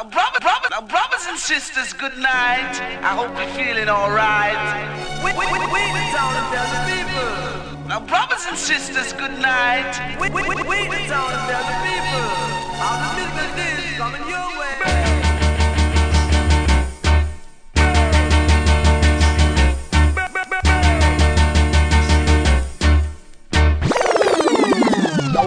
[0.00, 2.72] Now, brother, brother, now, brothers and sisters, good night.
[3.04, 4.56] I hope you're feeling alright.
[5.20, 7.84] We, we, we, we the town tell the people.
[7.86, 9.92] Now, brothers and sisters, good night.
[10.18, 12.24] We, we, we, we the town tell the people.
[12.80, 13.39] All the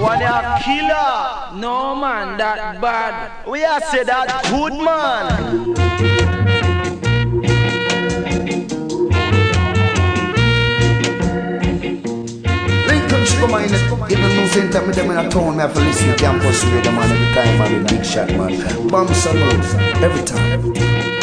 [0.04, 1.60] One a killer.
[1.62, 3.48] No man, that bad.
[3.48, 5.72] We are say that good man.
[12.86, 13.70] Lincoln Sugar Mine,
[14.12, 16.92] even no same time them in a town, me have to listen to campus radio
[16.92, 18.88] man every time, man, with big shot, man.
[18.90, 21.14] Bomb salute, every time.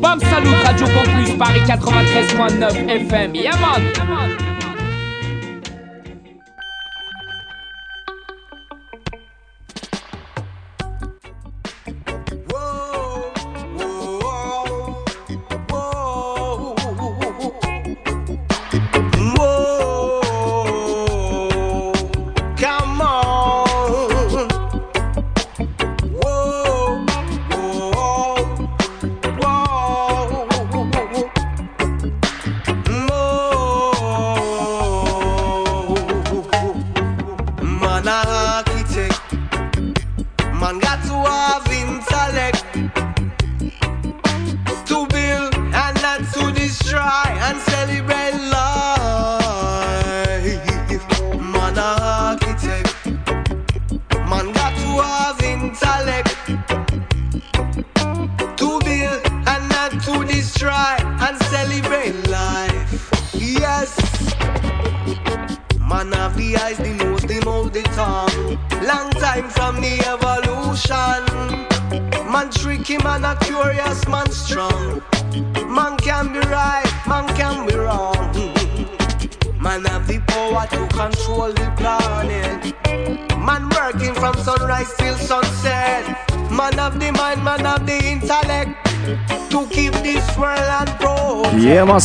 [0.00, 3.34] Bam Salut Radio Campus Paris 93.9 FM.
[3.34, 3.82] Yeah man.
[4.08, 4.47] Whoa,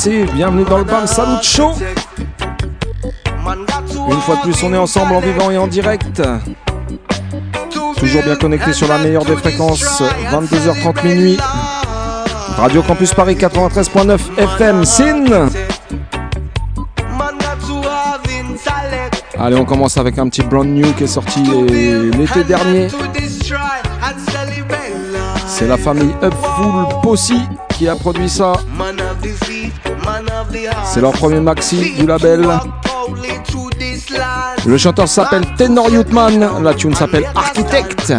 [0.05, 1.71] Bienvenue dans le Bam Salut Show.
[4.11, 6.21] Une fois de plus, on est ensemble en vivant et en direct.
[7.97, 11.37] Toujours bien connecté sur la meilleure des fréquences, 22h30 minuit.
[12.57, 15.25] Radio Campus Paris 93.9 FM, SIN.
[19.39, 22.89] Allez, on commence avec un petit brand new qui est sorti l'été dernier.
[25.47, 27.31] C'est la famille Upful Posse
[27.77, 28.53] qui a produit ça.
[30.85, 32.47] C'est leur premier maxi du label.
[34.65, 38.13] Le chanteur s'appelle Tenor Youthman, la tune s'appelle Architect.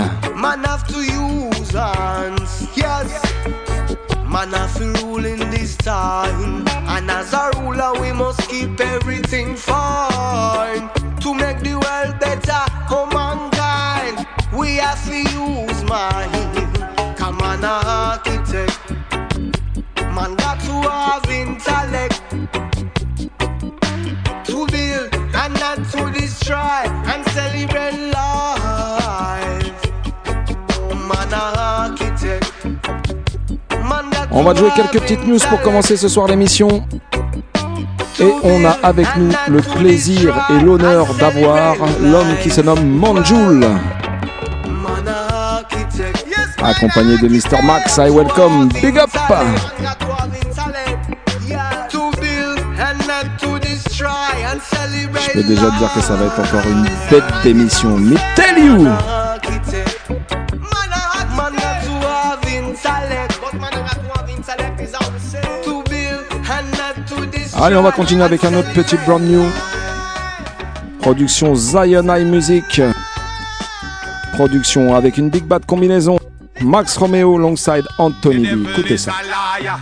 [34.37, 36.85] On va jouer quelques petites news pour commencer ce soir l'émission.
[38.19, 43.61] Et on a avec nous le plaisir et l'honneur d'avoir l'homme qui se nomme Manjoul,
[43.61, 43.71] Man,
[45.07, 46.27] a architect.
[46.27, 47.63] Yes, accompagné de Mr.
[47.65, 47.97] Max.
[47.99, 49.11] I welcome, big up.
[55.15, 57.97] Je peux déjà te dire que ça va être encore une bête d'émission.
[57.99, 58.89] Mais tell you
[67.65, 69.43] Allez, on va continuer avec un autre petit brand new.
[71.01, 72.83] Production Zion Eye Music.
[74.35, 76.19] Production avec une big bad combinaison.
[76.61, 78.69] Max Romeo alongside Anthony B.
[78.69, 79.13] Écoutez ça.
[79.15, 79.79] Oh yeah.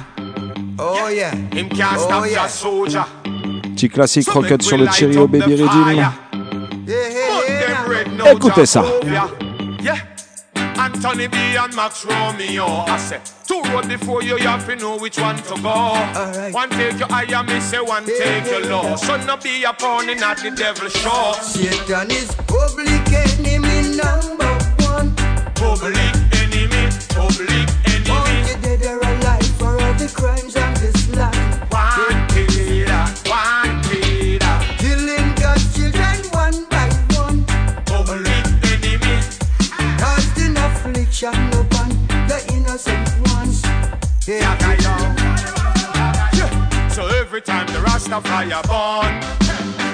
[0.78, 1.32] Oh, yeah.
[3.74, 6.06] Petit classique rocket sur le Cheerio Baby Redeem.
[8.30, 8.84] Écoutez ça.
[11.02, 11.10] Yeah.
[11.10, 12.66] Anthony B and Max Romeo.
[12.66, 15.68] I say, two road before you, you have to know which one to go.
[15.68, 16.54] Alright.
[16.54, 18.96] One take your and me say one take your low.
[18.96, 21.32] So no be a pony, not the devil show.
[21.40, 24.52] Satan is public enemy number
[24.84, 25.14] one.
[25.54, 25.96] Public
[26.40, 28.10] enemy, public enemy.
[28.10, 30.41] Wanted dead or alive for all the crimes
[48.08, 49.20] Born,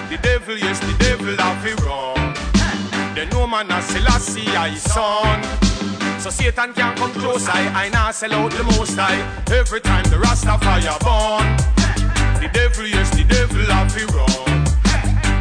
[0.08, 2.34] the devil, yes, the devil have it wrong.
[3.14, 5.42] The no man a Selassie, I son.
[6.18, 9.20] So Satan can't come close, I, I now sell out the most high.
[9.54, 11.46] Every time the Rastafari born,
[12.40, 14.64] the devil, yes, the devil have it wrong.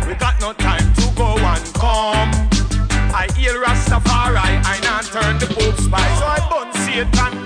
[0.07, 2.29] We got no time to go and come.
[3.15, 6.05] I hear Rastafari, I now turn the Pope spy.
[6.19, 7.36] So I bun Satan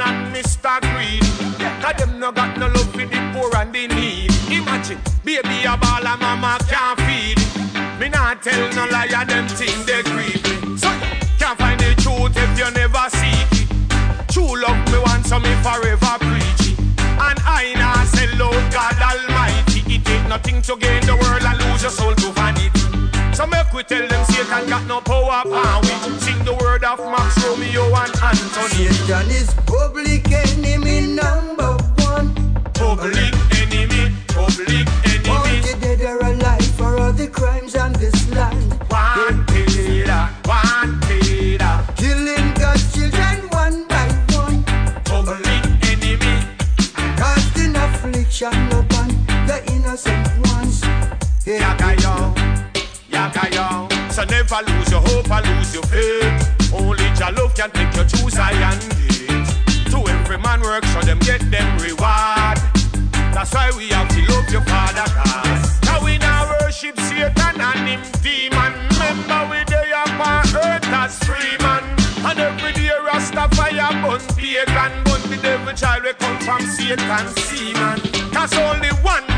[6.31, 7.38] a ball and mama can't feed.
[8.00, 10.78] Me not tell no liar, them thing they creepy.
[10.78, 10.89] So
[11.38, 14.31] can't find the truth if you never seek it.
[14.31, 16.80] True love me want so me forever preach it.
[17.00, 19.81] And I now sell out God Almighty.
[19.94, 22.69] It ain't nothing to gain the world and lose your soul to vanity.
[23.36, 25.81] So make we tell them Satan got no power power.
[25.81, 28.88] we sing the word of Max Romeo and Anthony.
[28.88, 32.33] Satan is public enemy number one.
[32.74, 33.41] Public
[54.21, 56.74] So never lose your hope or lose your faith.
[56.74, 58.77] Only your love can take you through Zion
[59.07, 59.48] gate.
[59.89, 62.59] To every man work, so them get them reward.
[63.33, 67.88] That's why we have to love your father cause Now we now worship Satan and
[67.88, 68.74] him demon.
[68.94, 71.81] Remember we there upon earth as free man.
[72.21, 75.04] And every day Rastafire bun pagan.
[75.06, 78.00] Bun the devil child we come from Satan seaman.
[78.33, 79.31] Cause only one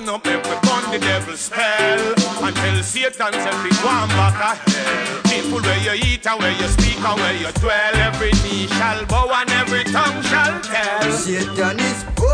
[0.00, 2.14] burn up, make we burn the devil's spell
[2.52, 5.22] tell Satan, tell me go back to hell.
[5.24, 9.04] People where you eat and where you speak and where you dwell Every knee shall
[9.06, 11.12] bow and every tongue shall tell.
[11.12, 12.25] Satan is public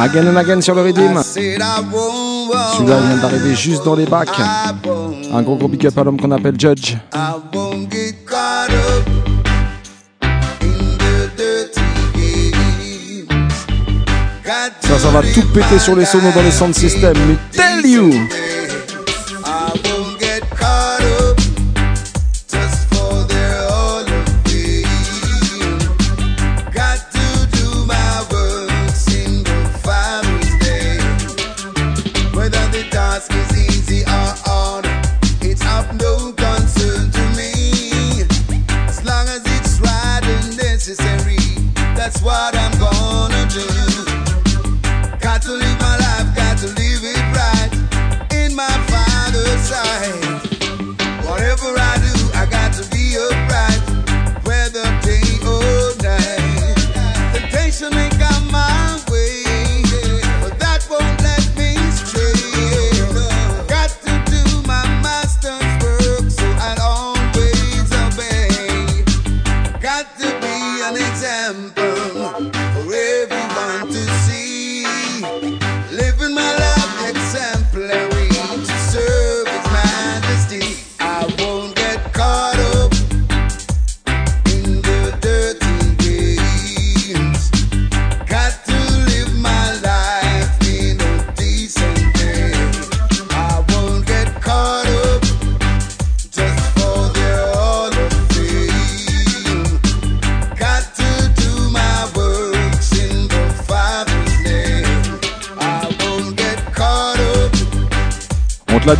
[0.00, 1.02] Again and again sur le rythme.
[1.02, 1.22] Won't.
[1.22, 4.30] Celui-là vient d'arriver juste dans les bacs.
[5.30, 6.96] Un gros gros big up à l'homme qu'on appelle Judge.
[14.80, 17.18] Ça, ça va to tout péter sur les sonos dans les sound systems.
[17.28, 18.10] Mais tell you!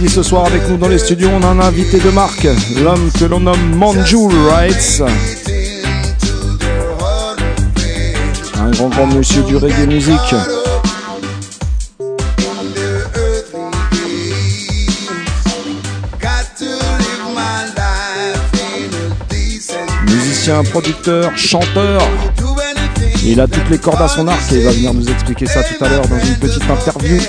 [0.09, 2.49] Ce soir avec nous dans les studios, on a un invité de marque,
[2.83, 5.03] l'homme que l'on nomme Manjul Rights,
[8.59, 10.37] un grand grand monsieur du reggae decent
[20.07, 22.03] musicien, producteur, chanteur.
[23.25, 25.63] Il a toutes les cordes à son arc et il va venir nous expliquer ça
[25.63, 27.21] tout à l'heure dans une petite interview.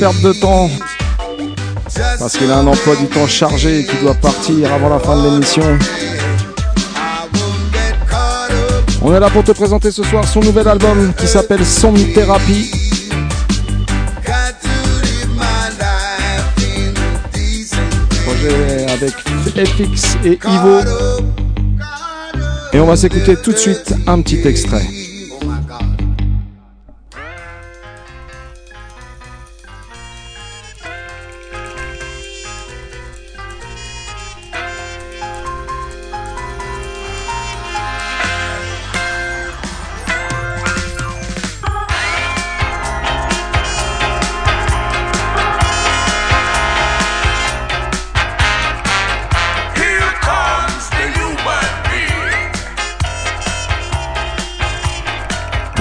[0.00, 0.70] Perdre de temps
[2.18, 5.14] parce qu'il a un emploi du temps chargé et qu'il doit partir avant la fin
[5.22, 5.62] de l'émission.
[9.02, 12.70] On est là pour te présenter ce soir son nouvel album qui s'appelle Son Thérapie.
[18.24, 19.12] Projet avec
[19.54, 20.80] FX et Ivo.
[22.72, 24.99] Et on va s'écouter tout de suite un petit extrait.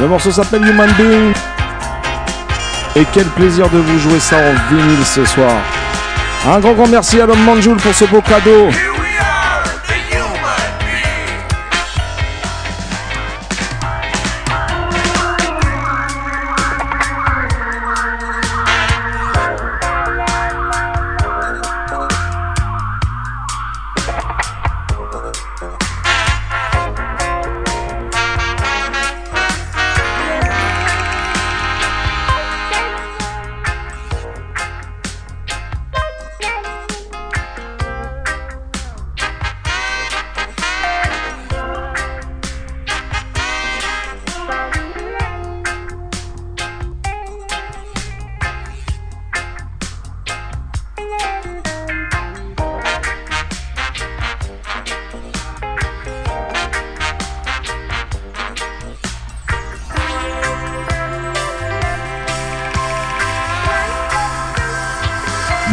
[0.09, 1.33] Morceau s'appelle Human Being.
[2.95, 5.53] Et quel plaisir de vous jouer ça en vinyle ce soir.
[6.47, 8.69] Un grand grand merci à l'homme Manjoul pour ce beau cadeau.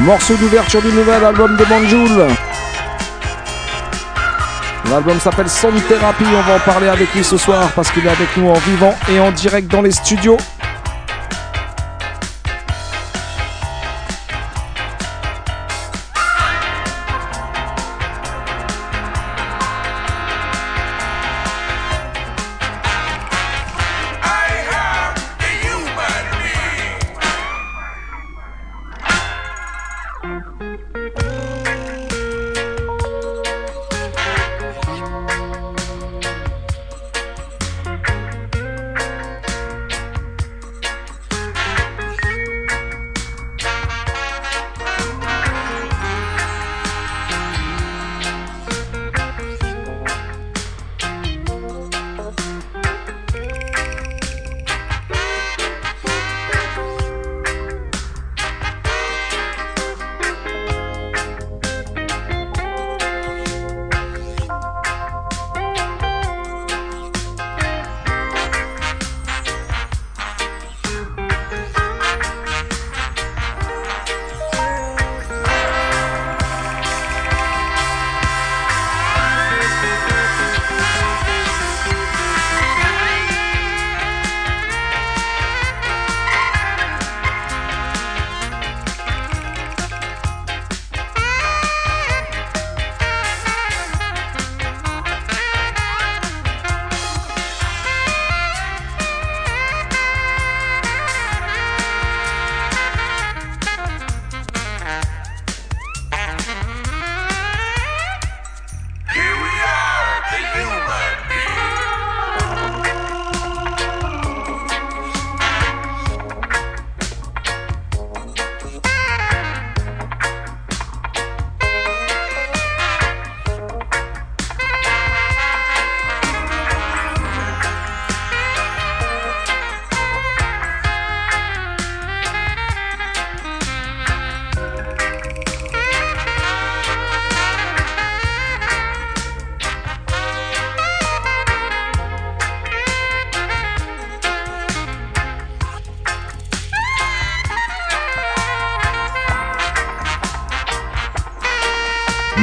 [0.06, 2.28] Morceau d'ouverture du nouvel album de Manjoul.
[4.88, 6.25] L'album s'appelle Son Thérapie.
[6.32, 8.94] On va en parler avec lui ce soir parce qu'il est avec nous en vivant
[9.10, 10.36] et en direct dans les studios.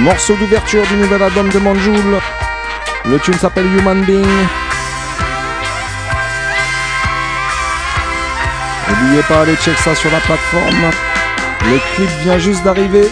[0.04, 2.20] morceau d'ouverture du nouvel album de Manjoul.
[3.06, 4.28] Le tune s'appelle Human Being.
[8.90, 10.92] N'oubliez pas, d'aller check ça sur la plateforme.
[11.66, 13.10] Le clip vient juste d'arriver.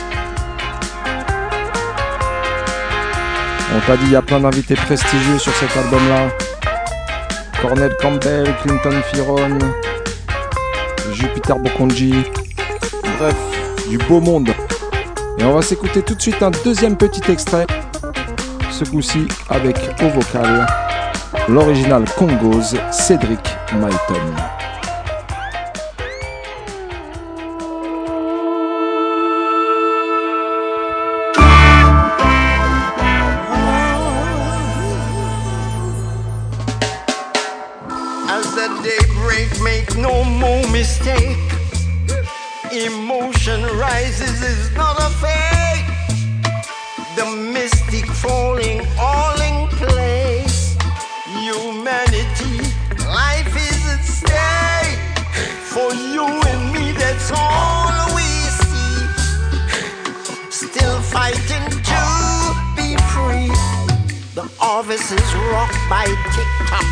[3.74, 6.28] On t'a dit, il y a plein d'invités prestigieux sur cet album-là.
[7.62, 9.60] Cornel Campbell, Clinton Firon,
[11.14, 12.26] Jupiter Bokonji.
[13.18, 13.36] Bref,
[13.88, 14.52] du beau monde.
[15.42, 17.66] Et on va s'écouter tout de suite un deuxième petit extrait,
[18.70, 20.68] ce coup-ci avec au vocal
[21.50, 23.40] l'original congose Cédric
[23.74, 24.61] Maïton.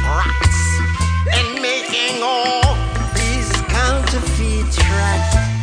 [0.06, 0.60] rocks
[1.34, 2.76] and making all
[3.14, 5.59] these counterfeit tracks.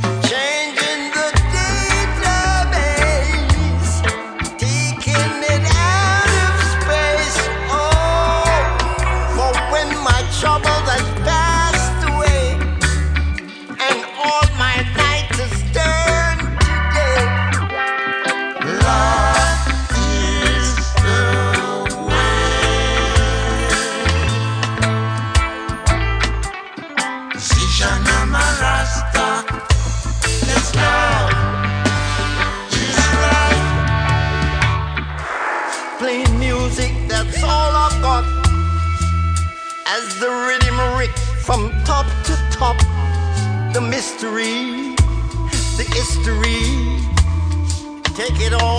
[48.29, 48.76] take it all.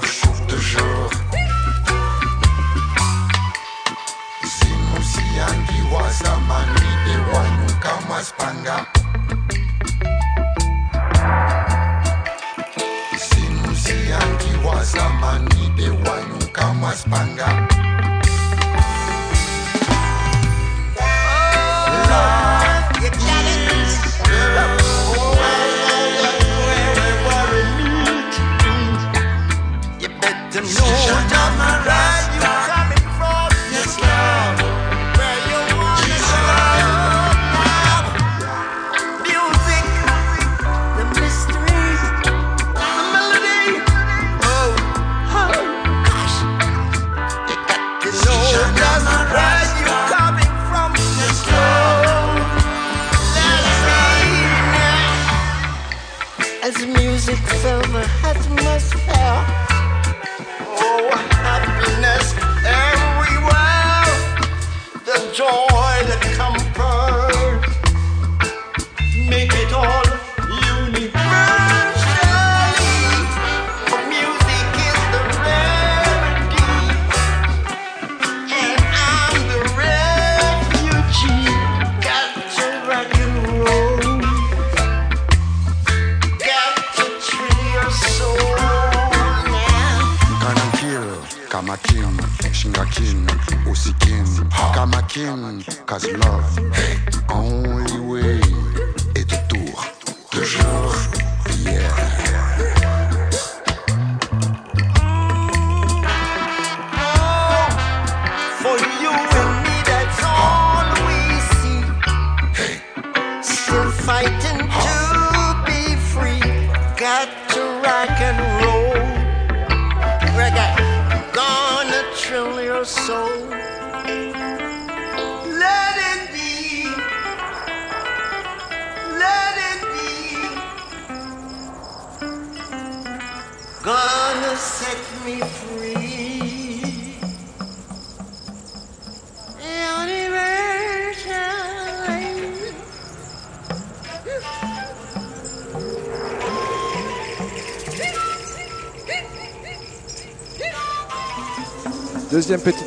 [0.00, 0.23] Carlos.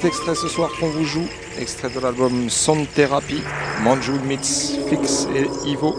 [0.06, 1.26] Extrait ce soir qu'on vous joue,
[1.60, 3.42] extrait de l'album Sound Therapy,
[3.84, 5.96] Manju meets Fix et Ivo,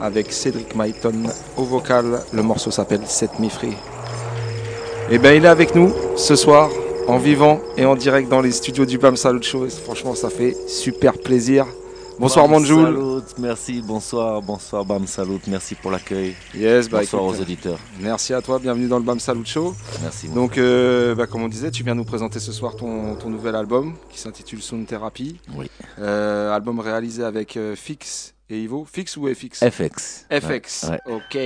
[0.00, 1.24] avec Cédric Maiton
[1.56, 2.22] au vocal.
[2.32, 3.76] Le morceau s'appelle Set Me Free.
[5.10, 6.70] Et bien il est avec nous ce soir,
[7.08, 9.66] en vivant et en direct dans les studios du BAM Salut Show.
[9.84, 11.66] Franchement, ça fait super plaisir.
[12.18, 12.84] Bonsoir Bam Manjoul.
[12.84, 16.34] Salut, merci, bonsoir, bonsoir Bam Salut, merci pour l'accueil.
[16.54, 17.78] Yes, bah bonsoir écoute, aux auditeurs.
[18.00, 19.74] Merci à toi, bienvenue dans le BAM Salut Show.
[20.02, 20.28] Merci.
[20.28, 23.54] Donc, euh, bah, comme on disait, tu viens nous présenter ce soir ton, ton nouvel
[23.54, 25.38] album qui s'intitule Sound Therapy.
[25.56, 25.70] Oui.
[25.98, 28.86] Euh, album réalisé avec euh, Fix et Ivo.
[28.90, 30.26] Fix ou FX FX.
[30.30, 31.36] FX, Ouais, ok.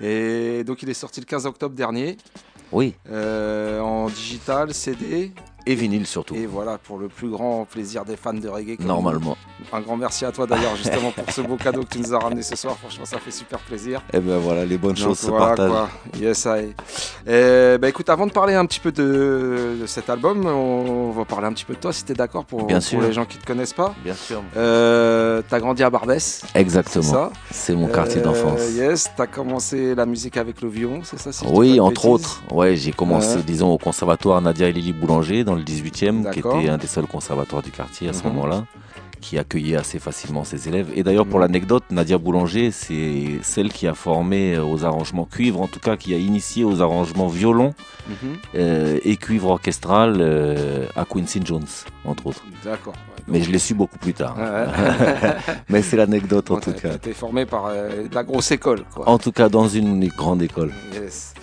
[0.00, 2.16] Et donc il est sorti le 15 octobre dernier
[2.70, 5.32] Oui, euh, en digital, CD.
[5.66, 6.34] Et vinyle surtout.
[6.34, 8.78] Et voilà, pour le plus grand plaisir des fans de reggae.
[8.80, 9.36] Normalement.
[9.72, 12.18] Un grand merci à toi d'ailleurs, justement, pour ce beau cadeau que tu nous as
[12.18, 12.76] ramené ce soir.
[12.78, 14.00] Franchement, ça fait super plaisir.
[14.12, 15.70] Et ben voilà, les bonnes Donc, choses se voilà, partagent.
[15.70, 15.88] quoi.
[16.20, 16.74] Yes, I.
[17.28, 21.24] Euh, bah écoute, avant de parler un petit peu de, de cet album, on va
[21.24, 23.00] parler un petit peu de toi, si tu es d'accord, pour, Bien pour sûr.
[23.02, 23.94] les gens qui ne te connaissent pas.
[24.02, 24.42] Bien sûr.
[24.56, 27.02] Euh, t'as grandi à Barbès, c'est Exactement.
[27.04, 28.60] ça C'est mon quartier Euh, d'enfance.
[28.72, 32.42] Yes, t'as commencé la musique avec le violon, c'est ça si Oui, entre bêtises autres.
[32.52, 36.68] Ouais, j'ai commencé, disons, au conservatoire Nadia et Lily Boulanger dans le 18e, qui était
[36.68, 38.28] un des seuls conservatoires du quartier à ce Mhm.
[38.34, 38.64] moment-là,
[39.20, 40.88] qui accueillait assez facilement ses élèves.
[40.94, 41.42] Et d'ailleurs, pour Mhm.
[41.46, 45.96] l'anecdote, Nadia Boulanger, c'est celle qui a formé euh, aux arrangements cuivre, en tout cas,
[45.96, 47.74] qui a initié aux arrangements violon
[48.08, 48.36] Mhm.
[48.54, 51.66] euh, et cuivre orchestral euh, à Quincy Jones,
[52.04, 52.42] entre autres.
[52.64, 52.94] D'accord.
[52.94, 53.24] ouais.
[53.28, 54.36] Mais je l'ai su beaucoup plus tard.
[54.38, 54.44] Ouais.
[55.68, 56.96] Mais c'est l'anecdote en tout cas.
[56.96, 59.08] T'es formé par euh, la grosse école, quoi.
[59.08, 60.72] En tout cas, dans une grande école.
[60.94, 61.34] Yes.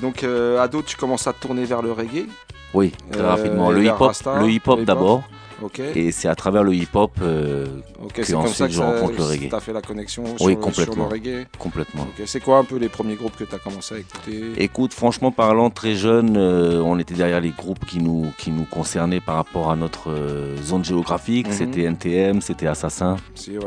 [0.00, 2.26] Donc, ado, tu commences à te tourner vers le reggae.
[2.74, 3.70] Oui, très rapidement.
[3.70, 4.12] Le hip-hop,
[4.48, 4.80] hip-hop.
[4.84, 5.22] d'abord.
[5.94, 7.66] Et c'est à travers le hip-hop euh,
[8.12, 9.60] que ensuite je rencontre le reggae.
[9.60, 10.94] fait la connexion sur, Oui, complètement.
[10.94, 11.46] sur le reggae.
[11.58, 12.06] complètement.
[12.26, 14.52] C'est quoi un peu les premiers groupes que tu as commencé à écouter?
[14.62, 18.64] Écoute, franchement parlant, très jeune, euh, on était derrière les groupes qui nous, qui nous
[18.64, 21.46] concernaient par rapport à notre euh, zone géographique.
[21.48, 21.52] Mhm.
[21.52, 23.16] C'était NTM, c'était Assassin.
[23.34, 23.64] Si, ouais.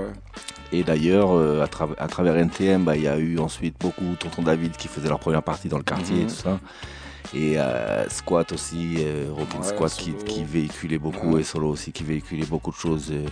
[0.71, 4.43] Et d'ailleurs, à, tra- à travers NTM, bah, il y a eu ensuite beaucoup Tonton
[4.43, 6.27] David qui faisait leur première partie dans le quartier et Mhm.
[6.27, 6.59] tout ça.
[7.33, 9.91] Et euh, Squat aussi, euh, Robin Ouais, Squat
[10.25, 11.41] qui, véhiculait beaucoup, Ouais.
[11.41, 13.25] et Solo aussi qui véhiculait beaucoup de choses euh,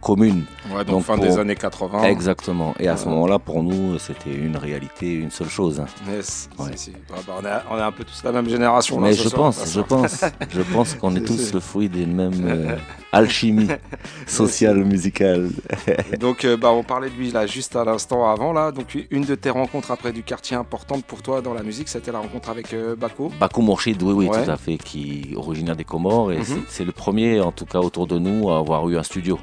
[0.00, 0.44] communes.
[0.70, 2.04] Ouais, donc, Donc fin pour- des années 80.
[2.04, 2.74] Exactement.
[2.78, 5.80] Et à ce moment-là, pour nous, c'était une réalité, une seule chose.
[5.80, 5.86] hein.
[6.08, 6.90] Yes, si, si.
[6.90, 9.00] Ouais, bah, on, est, on un peu tous la même génération.
[9.00, 11.88] Mais je soir, pense, de toute je pense, je pense qu'on est tous le fruit
[11.88, 12.32] des mêmes
[13.12, 13.68] alchimies
[14.26, 15.50] sociales, musicales.
[16.20, 18.52] Donc, euh, bah, on parlait de lui là juste à l'instant avant.
[18.52, 18.72] là.
[18.72, 22.12] Donc, une de tes rencontres après du quartier importante pour toi dans la musique, c'était
[22.12, 23.30] la rencontre avec euh, Bako.
[23.58, 24.44] Mourchid, oui, oui, Ouais.
[24.44, 26.32] tout à fait, qui est originaire des Comores.
[26.32, 26.44] Et Mhm.
[26.44, 29.38] c'est- c'est le premier, en tout cas autour de nous, à avoir eu un studio.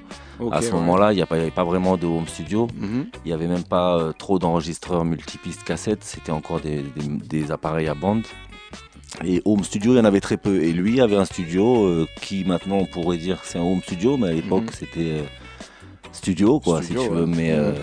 [0.52, 0.74] À ce ouais.
[0.76, 2.68] moment-là, il n'y avait pas vraiment de home studio.
[2.80, 3.08] Mhm.
[3.26, 6.04] Il n'y avait même pas euh, trop d'enregistreurs multipistes cassettes.
[6.04, 8.24] C'était encore des, des- des appareils à bande.
[9.26, 10.62] Et home studio, il y en avait très peu.
[10.63, 13.82] Et lui avait un studio euh, qui maintenant on pourrait dire que c'est un home
[13.82, 14.69] studio, mais à l'époque Mhm.
[14.74, 15.24] c'était euh,
[16.12, 17.19] studio, quoi, Studio, si tu ouais.
[17.22, 17.26] veux.
[17.26, 17.60] Mais Mhm.
[17.60, 17.74] euh,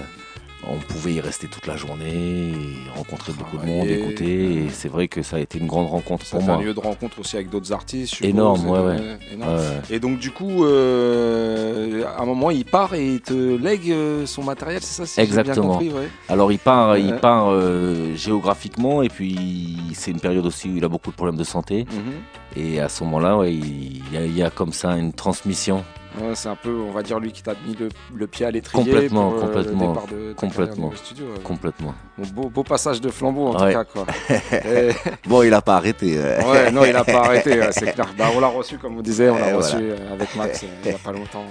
[0.65, 4.65] on pouvait y rester toute la journée, et rencontrer beaucoup de monde, écouter.
[4.65, 6.65] Et c'est vrai que ça a été une grande rencontre pour C'était un moi.
[6.65, 8.15] lieu de rencontre aussi avec d'autres artistes.
[8.15, 9.19] suppose, Énorme, et ouais, de- ouais.
[9.33, 9.55] énorme.
[9.55, 9.81] Ouais.
[9.91, 14.27] Et donc du coup, euh, à un moment, il part et il te lègue euh,
[14.27, 15.73] son matériel, c'est ça si j'ai bien Exactement.
[15.75, 16.09] compris, ouais.
[16.29, 20.85] Alors il part, il part euh, géographiquement et puis c'est une période aussi où il
[20.85, 21.87] a beaucoup de problèmes de santé.
[21.91, 22.63] Mhm.
[22.63, 24.03] Et à ce moment-là, il
[24.37, 25.85] y a comme ça une transmission.
[26.19, 28.51] Ouais, c'est un peu, on va dire, lui qui t'a mis le, le pied à
[28.51, 30.93] l'étrier Complètement, pour, euh, complètement, le de complètement.
[30.95, 31.25] studio.
[31.27, 31.43] ouais.
[31.43, 31.95] Complètement.
[32.17, 33.73] Bon, beau, beau passage de flambeau en Ouais.
[33.73, 33.85] tout cas.
[33.85, 34.07] Quoi.
[34.65, 34.91] Et-
[35.29, 36.17] Bon, il a pas arrêté.
[36.17, 36.41] euh.
[36.51, 38.07] ouais, non, il a pas arrêté, c'est clair.
[38.19, 40.91] Bah, on l'a reçu, comme on disait, on l'a reçu euh, avec Max euh, il
[40.93, 41.45] y a pas longtemps.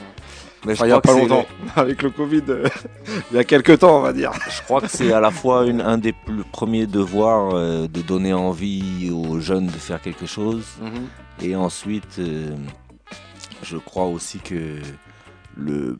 [0.65, 2.67] Mais je Enfin, il y a pas longtemps, avec le Covid, euh,
[3.29, 4.31] il y a quelques temps, on va dire.
[4.49, 8.01] Je crois que c'est à la fois une- un des plus premiers devoirs euh, de
[8.01, 10.63] donner envie aux jeunes de faire quelque chose.
[11.39, 12.55] Et ensuite, euh,
[13.63, 14.79] je crois aussi que
[15.55, 15.97] le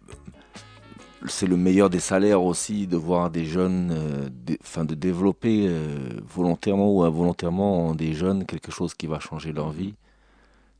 [1.27, 5.65] c'est le meilleur des salaires aussi de voir des jeunes, euh, dé- enfin de développer
[5.67, 9.95] euh, volontairement ou involontairement en des jeunes quelque chose qui va changer leur vie.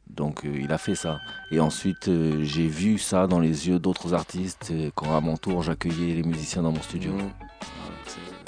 [0.07, 1.19] Donc euh, il a fait ça.
[1.49, 5.63] Et ensuite euh, j'ai vu ça dans les yeux d'autres artistes quand à mon tour
[5.63, 7.13] j'accueillais les musiciens dans mon studio.
[7.13, 7.21] Mhm.
[7.21, 7.31] Ouais,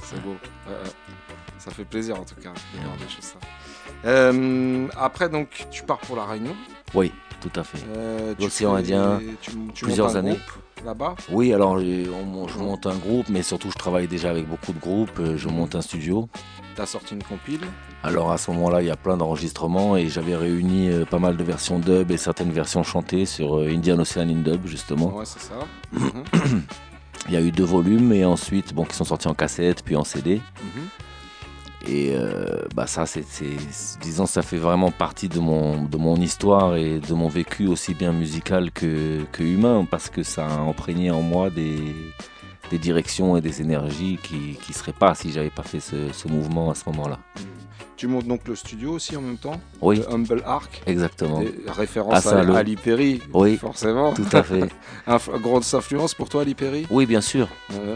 [0.04, 0.36] c'est- beau.
[1.58, 3.40] Ça fait plaisir en tout cas de voir des choses ça.
[5.04, 6.56] Après, donc, tu pars pour la Réunion.
[6.94, 7.12] Oui,
[7.42, 7.80] tout à fait.
[7.96, 10.40] Euh, L'océan Indien, tu- tu plusieurs un années.
[10.86, 11.16] Là-bas?
[11.32, 14.80] Oui, alors on je monte un groupe, mais surtout je travaille déjà avec beaucoup de
[14.80, 15.20] groupes.
[15.20, 16.30] euh, Je monte un studio.
[16.76, 17.62] T'as sorti une compile?
[18.04, 21.36] Alors à ce moment-là, il y a plein d'enregistrements et j'avais réuni euh, pas mal
[21.36, 25.16] de versions dub et certaines versions chantées sur euh, Indian Ocean in Dub justement.
[25.16, 25.56] Ouais, c'est ça.
[27.28, 29.96] Il y a eu deux volumes et ensuite bon qui sont sortis en cassette puis
[29.96, 30.36] en CD.
[30.36, 30.88] Mhm.
[31.86, 33.24] Et euh, bah ça, c'est,
[34.02, 37.94] disons, ça fait vraiment partie de mon, de mon histoire et de mon vécu aussi
[37.94, 41.78] bien musical que, que humain, parce que ça a imprégné en moi des,
[42.72, 46.28] des directions et des énergies qui ne seraient pas si j'avais pas fait ce, ce
[46.28, 47.20] mouvement à ce moment-là.
[47.98, 49.98] Tu montes donc le studio aussi en même temps Oui.
[49.98, 50.84] Le Humble Arc.
[50.86, 51.42] Exactement.
[52.22, 54.14] Ça, à Ali Perry, Oui, forcément.
[54.14, 54.70] tout à fait.
[55.08, 56.86] Inf- grosse influence pour toi, Ali Perry?
[56.92, 57.48] Oui, bien sûr.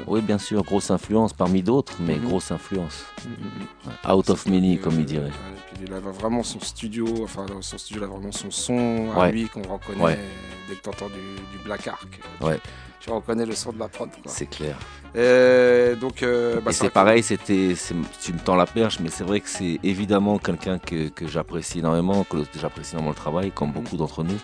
[0.07, 0.63] Oui, bien sûr.
[0.63, 2.27] Grosse influence parmi d'autres, mais Mhm.
[2.29, 3.05] grosse influence.
[3.25, 4.11] Mhm.
[4.11, 5.27] Out of many, comme il dirait.
[5.27, 9.11] Et puis il a vraiment son studio, enfin son studio, il a vraiment son son
[9.15, 9.31] à Ouais.
[9.31, 10.19] lui qu'on reconnaît Ouais.
[10.67, 11.13] dès que tu entends du,
[11.57, 12.19] du Black Ark.
[12.41, 12.59] Ouais.
[13.01, 14.09] Tu reconnais le son de la prod.
[14.27, 14.77] C'est clair.
[15.15, 17.75] Et donc, euh, bah, c'est pareil, c'était,
[18.21, 21.79] tu me tends la perche, mais c'est vrai que c'est évidemment quelqu'un que, que j'apprécie
[21.79, 23.73] énormément, que j'apprécie énormément le travail, comme Mhm.
[23.73, 24.37] beaucoup d'entre nous.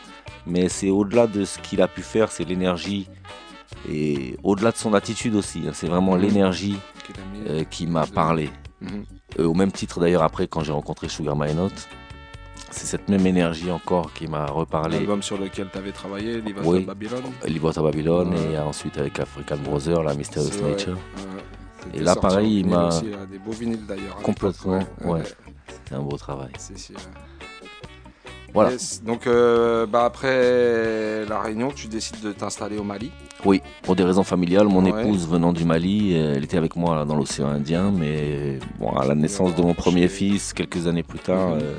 [0.46, 3.08] Mais c'est au-delà de ce qu'il a pu faire, c'est l'énergie
[3.89, 5.63] et au-delà de son attitude aussi.
[5.67, 6.22] hein, c'est vraiment Mhm.
[6.22, 6.78] l'énergie
[7.50, 8.50] euh, qui m'a parlé.
[8.82, 9.06] Mhm.
[9.39, 11.88] Euh, au même titre d'ailleurs après quand j'ai rencontré Sugar My Note,
[12.72, 14.98] c'est cette même énergie encore qui m'a reparlé.
[14.98, 16.80] L'album sur lequel tu avais travaillé, Live Oui.
[16.80, 17.22] of Babylon.
[17.46, 18.54] Libre à Babylone Ouais.
[18.54, 20.94] et ensuite avec African Brother, la Mysterious Nature.
[20.94, 21.00] ouais.
[21.84, 22.90] C'était Et là, pareil, il m'a-
[23.32, 24.16] Des beaux vinyles d'ailleurs.
[24.24, 25.22] Complètement, ouais.
[25.88, 26.50] C'est un beau travail.
[26.58, 26.98] C'est- euh,
[28.54, 28.72] Voilà.
[28.72, 29.04] Yes.
[29.04, 33.12] Donc, euh, bah, après la Réunion, tu décides de t'installer au Mali.
[33.46, 35.02] Oui, pour des raisons familiales, mon Ouais.
[35.04, 39.06] épouse venant du Mali, elle était avec moi là, dans l'océan Indien, mais bon, à
[39.06, 41.60] la naissance de mon premier fils, quelques années plus tard, Mhm.
[41.62, 41.74] euh,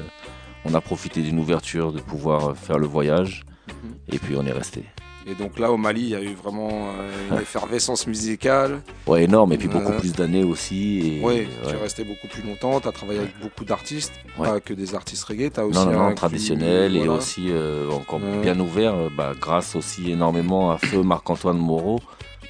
[0.64, 3.94] on a profité d'une ouverture de pouvoir faire le voyage, Mhm.
[4.12, 4.84] et puis on est resté.
[5.30, 8.80] Et donc là, au Mali, il y a eu vraiment euh, une effervescence musicale.
[9.06, 9.98] Ouais, énorme, et puis beaucoup Ouais.
[9.98, 11.00] plus d'années aussi.
[11.00, 11.48] Et, Oui, ouais.
[11.68, 14.48] tu es resté beaucoup plus longtemps, tu as travaillé avec beaucoup d'artistes, Ouais.
[14.48, 17.12] pas que des artistes reggae, tu as aussi Non, non, non, traditionnel et voilà.
[17.12, 22.00] aussi euh, encore bien ouvert, euh, bah, grâce aussi énormément à Feu Marc-Antoine Moreau,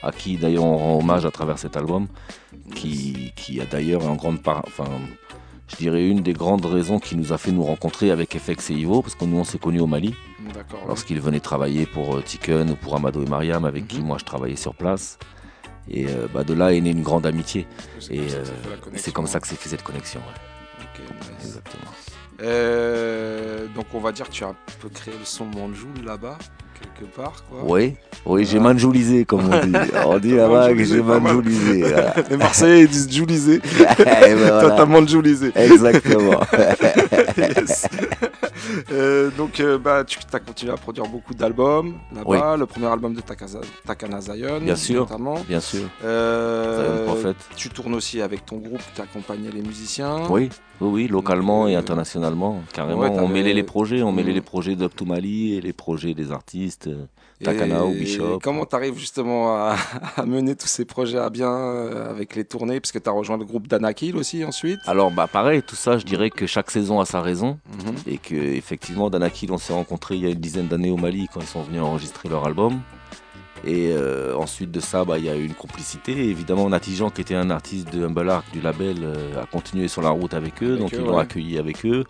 [0.04, 2.06] à qui d'ailleurs on rend hommage à travers cet album,
[2.76, 4.84] qui, qui a d'ailleurs en grande part, enfin,
[5.68, 8.74] je dirais une des grandes raisons qui nous a fait nous rencontrer avec FX et
[8.74, 10.14] Ivo, parce que nous on s'est connus au Mali,
[10.86, 13.88] lorsqu'ils venaient travailler pour euh, Tiken ou pour Amado et Mariam, avec Mhm.
[13.88, 15.18] qui moi je travaillais sur place.
[15.90, 17.66] Et euh, bah, de là est née une grande amitié.
[18.00, 18.44] C'est Et euh,
[18.96, 20.20] c'est comme ça que s'est fait cette connexion.
[20.20, 20.82] ouais.
[20.84, 21.30] Ok, nice.
[21.46, 21.90] Exactement.
[22.42, 26.38] Euh, donc on va dire que tu as un peu créé le son Manjoul là-bas,
[26.98, 27.44] quelque part.
[27.50, 27.60] Quoi.
[27.64, 27.94] Oui,
[28.26, 29.72] oui, j'ai manjoulisé comme on dit.
[30.06, 31.84] On dit là-bas que j'ai Manjoulisé.
[32.30, 33.60] Les Marseillais ils disent Joulisé.
[33.78, 34.70] Ben Toi voilà.
[34.76, 35.52] t'as Manjoulisé.
[35.54, 36.40] Exactement.
[37.36, 37.88] Yes.
[38.92, 42.56] Euh, donc euh, bah, tu as continué à produire beaucoup d'albums là-bas.
[42.56, 45.00] Le premier album de Takasa- Takana Zion, Bien sûr.
[45.02, 45.36] notamment.
[45.48, 45.84] Bien sûr.
[46.04, 50.22] Euh, Zion tu tournes aussi avec ton groupe, tu accompagnais les musiciens.
[50.28, 52.62] Oui, oui, oui, localement Donc, et euh, internationalement.
[52.72, 54.02] Carrément, ouais, on mêlait les projets.
[54.02, 54.34] On mêlait Mhm.
[54.34, 56.87] les projets d'Up to Mali et les projets des artistes.
[56.88, 57.06] Euh,
[57.44, 58.40] Takana Bishop.
[58.42, 59.76] Comment tu arrives justement à,
[60.16, 62.80] à mener tous ces projets à bien euh, avec les tournées?
[62.80, 64.80] Parce que tu as rejoint le groupe d'Anakil aussi ensuite.
[64.86, 67.58] Alors, bah, pareil, tout ça, je dirais que chaque saison a sa raison.
[67.68, 67.94] Mhm.
[68.06, 71.28] Et que, effectivement, Danakil, on s'est rencontrés il y a une dizaine d'années au Mali
[71.32, 72.80] quand ils sont venus enregistrer leur album.
[73.64, 76.12] Et euh, ensuite de ça, bah, il y a eu une complicité.
[76.12, 79.88] Et évidemment, Natijan, qui était un artiste de Humble Arc du label, euh, a continué
[79.88, 80.74] sur la route avec eux.
[80.74, 81.22] Avec donc, eux, ils l'ont ouais.
[81.22, 82.04] accueilli avec eux.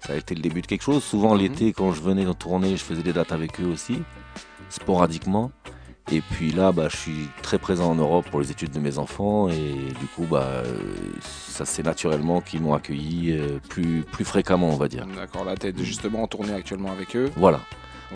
[0.00, 1.02] Ça a été le début de quelque chose.
[1.02, 4.02] Souvent, l'été, quand je venais en tournée, je faisais des dates avec eux aussi,
[4.74, 5.50] sporadiquement.
[6.12, 8.98] Et puis là, bah, je suis très présent en Europe pour les études de mes
[8.98, 9.48] enfants.
[9.48, 10.62] Et du coup, bah,
[11.20, 15.06] ça c'est naturellement qu'ils m'ont accueilli euh, plus, plus fréquemment, on va dire.
[15.06, 17.30] D'accord, là tu es justement en tournée actuellement avec eux.
[17.36, 17.60] Voilà.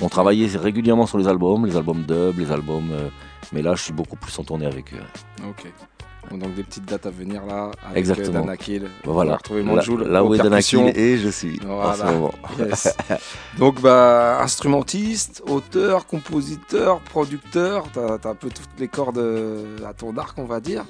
[0.01, 2.91] On travaillait régulièrement sur les albums, les albums dub, les albums.
[2.93, 3.09] euh,
[3.53, 5.47] mais là, je suis beaucoup plus en tournée avec eux.
[5.49, 5.73] Ok.
[6.37, 8.29] Donc des petites dates à venir là avec Exactement.
[8.39, 8.83] euh, Danakil.
[9.05, 9.37] On va Voilà.
[9.37, 10.39] retrouver Là, Manjoul là où aux est.
[10.39, 11.95] Danakil et je suis en Voilà.
[11.97, 12.33] ce moment.
[12.59, 12.95] Yes.
[13.59, 19.93] Donc, bah, instrumentiste, auteur, compositeur, producteur, t'as as un peu toutes les cordes euh, à
[19.95, 20.85] ton arc, on va dire.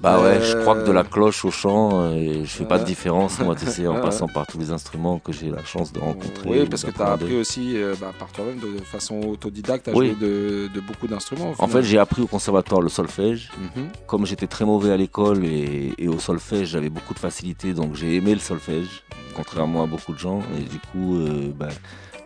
[0.00, 2.78] Bah ouais, je Euh, crois que de la cloche au chant, et je fais pas
[2.78, 5.92] de différence, moi, tu sais, en passant par tous les instruments que j'ai la chance
[5.92, 6.48] de rencontrer.
[6.50, 9.88] Oui, ou parce que tu as appris aussi euh, bah, par toi-même de façon autodidacte
[9.88, 10.08] à Oui.
[10.08, 11.52] jouer de, de beaucoup d'instruments.
[11.58, 13.50] En fait, j'ai appris au conservatoire le solfège.
[13.76, 13.88] Mhm.
[14.06, 17.94] Comme j'étais très mauvais à l'école et, et au solfège, j'avais beaucoup de facilité, donc
[17.94, 20.40] j'ai aimé le solfège, contrairement à beaucoup de gens.
[20.58, 21.68] Et du coup, euh, bah,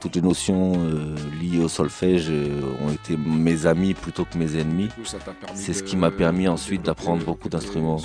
[0.00, 4.56] toutes les notions euh, liées au solfège euh, ont été mes amis plutôt que mes
[4.56, 4.88] ennemis.
[5.54, 7.96] C'est ce qui m'a permis ensuite d'apprendre beaucoup d'instruments.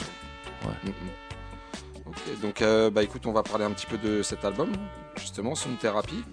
[0.65, 0.73] Ouais.
[0.85, 0.93] Mhm.
[2.05, 2.63] Ok, donc
[2.93, 4.69] bah écoute, on va parler un petit peu de cet album,
[5.17, 6.23] justement, Sound Therapy.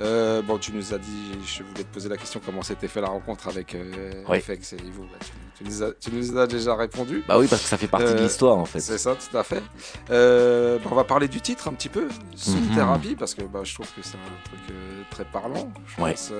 [0.00, 3.00] Euh, bon, tu nous as dit, je voulais te poser la question comment s'était fait
[3.00, 4.40] la rencontre avec euh, Oui.
[4.40, 5.02] FX et Ivo?
[5.10, 7.24] Bah, tu, tu nous as, tu nous as déjà répondu.
[7.26, 8.78] Bah oui, parce que ça fait partie de Euh, l'histoire en fait.
[8.78, 9.60] C'est ça, tout à fait.
[10.10, 12.06] Euh, bah, on va parler du titre un petit peu,
[12.36, 12.76] Soul Mhm.
[12.76, 15.68] Therapy, parce que bah, je trouve que c'est un truc euh, très parlant.
[15.86, 16.12] Je Ouais.
[16.12, 16.30] pense,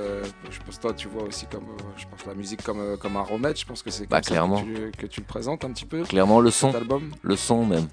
[0.50, 1.66] je pense toi, tu vois aussi comme,
[1.96, 3.56] je pense la musique comme, comme un remède.
[3.58, 4.62] Je pense que c'est comme Bah, ça clairement.
[4.62, 6.04] Que, tu, que tu le présentes un petit peu.
[6.04, 6.72] Clairement, le son.
[6.74, 7.10] Album.
[7.22, 7.88] Le son même.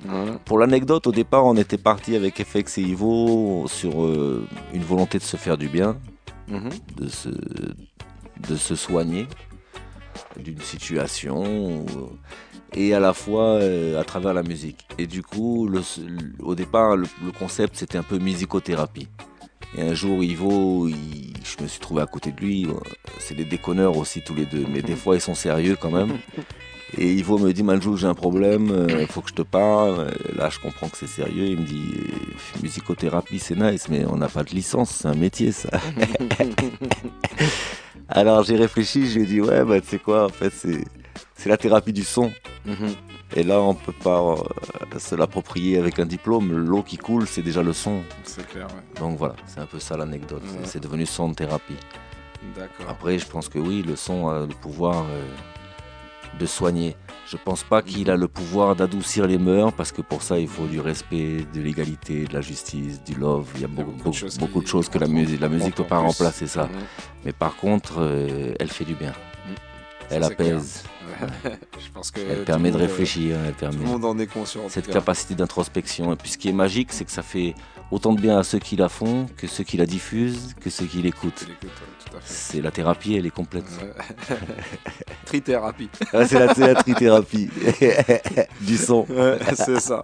[0.45, 3.93] Pour l'anecdote, au départ, on était parti avec FX et Ivo sur
[4.73, 5.97] une volonté de se faire du bien,
[6.47, 6.69] Mhm.
[6.97, 9.27] de se, de se soigner
[10.37, 11.85] d'une situation
[12.73, 14.85] et à la fois euh, à travers la musique.
[14.97, 15.81] Et du coup, le-
[16.39, 19.07] au départ, le, le concept c'était un peu musicothérapie.
[19.77, 22.65] Et un jour, Ivo, il- je me suis trouvé à côté de lui.
[22.65, 22.73] euh,
[23.19, 26.17] C'est des déconneurs aussi tous les deux, mais des fois ils sont sérieux quand même.
[26.97, 29.99] Et Ivo me dit Manjou, j'ai un problème, il faut que je te parle.
[29.99, 31.45] Euh, Là, je comprends que c'est sérieux.
[31.47, 35.15] Il me dit euh, musicothérapie, c'est nice, mais on n'a pas de licence, c'est un
[35.15, 35.69] métier ça.
[38.07, 41.49] Alors j'ai réfléchi, je lui ai dit ouais, bah tu sais quoi, en fait, c'est
[41.49, 42.31] la thérapie du son.
[42.65, 42.93] Mhm.
[43.35, 46.53] Et là, on peut pas euh, se l'approprier avec un diplôme.
[46.53, 48.01] L'eau qui coule, c'est déjà le son.
[48.23, 48.99] C'est clair, ouais.
[49.01, 50.43] Donc voilà, c'est un peu ça l'anecdote.
[50.43, 50.59] Ouais.
[50.63, 51.75] C'est devenu son de thérapie.
[52.55, 52.85] D'accord.
[52.87, 55.25] Après, je pense que oui, le son a le pouvoir euh,
[56.39, 56.95] de soigner.
[57.27, 60.47] Je pense pas qu'il a le pouvoir d'adoucir les mœurs parce que pour ça, il
[60.47, 63.47] faut du respect, de l'égalité, de la justice, du love.
[63.55, 65.49] Il y a beaucoup, beaucoup de choses beaucoup qui de choses que la musique, la
[65.49, 66.69] musique peut pas remplacer ça.
[67.23, 69.13] Mais par contre, euh, elle fait du bien.
[70.09, 70.57] Elle c'est clair.
[70.57, 70.83] apaise.
[71.79, 73.37] Je pense que Elle tout permet de euh, réfléchir.
[73.45, 74.65] Elle Tout permet le monde en est conscient.
[74.65, 76.13] en cette tout capacité d'introspection.
[76.13, 77.53] Et puis ce qui est magique, c'est que ça fait
[77.91, 80.85] autant de bien à ceux qui la font, que ceux qui la diffusent, que ceux
[80.85, 81.45] qui l'écoutent.
[81.61, 81.67] Tout.
[82.23, 83.65] C'est la thérapie, elle est complète.
[83.81, 84.35] Ouais.
[85.25, 85.89] Trithérapie.
[86.13, 87.49] Ah, c'est la, la trithérapie
[88.61, 89.05] du son.
[89.09, 90.01] Ouais, c'est ça.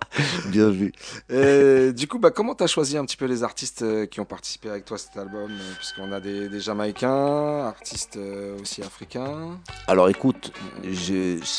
[0.47, 0.91] Bien vu.
[1.29, 4.19] Et du coup, bah, comment tu as choisi un petit peu les artistes euh, qui
[4.19, 5.49] ont participé avec toi à cet album?
[5.51, 9.57] Euh, Puisqu'on a des, des Jamaïcains, artistes euh, aussi africains.
[9.87, 10.51] Alors écoute,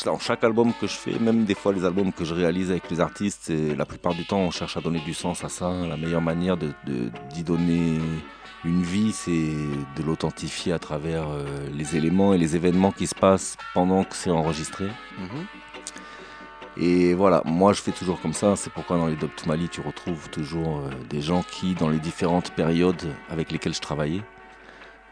[0.05, 2.89] dans chaque album que je fais, même des fois les albums que je réalise avec
[2.91, 5.71] les artistes, la plupart du temps on cherche à donner du sens à ça.
[5.87, 6.73] La meilleure manière de-
[7.33, 7.99] d'y donner
[8.65, 9.53] une vie, c'est
[9.97, 11.43] de l'authentifier à travers euh,
[11.73, 14.85] les éléments et les événements qui se passent pendant que c'est enregistré.
[16.77, 19.81] Et voilà, moi je fais toujours comme ça, c'est pourquoi dans les to Mali tu
[19.81, 24.21] retrouves toujours euh, des gens qui, dans les différentes périodes avec lesquelles je travaillais.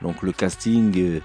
[0.01, 1.19] Donc le casting, euh,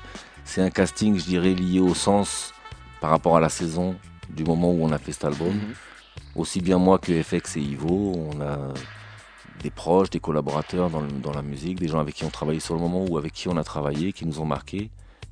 [0.45, 2.53] c'est un casting, je dirais, lié au sens
[3.01, 3.95] par rapport à la saison
[4.31, 5.49] du moment où on a fait cet album.
[5.55, 5.75] Mhm.
[6.35, 8.59] Aussi bien moi que FX et Ivo, on a
[9.63, 12.61] des proches, des collaborateurs dans, le- dans la musique, des gens avec qui on travaillait
[12.61, 14.91] sur le moment ou avec qui on a travaillé, qui nous ont marqués.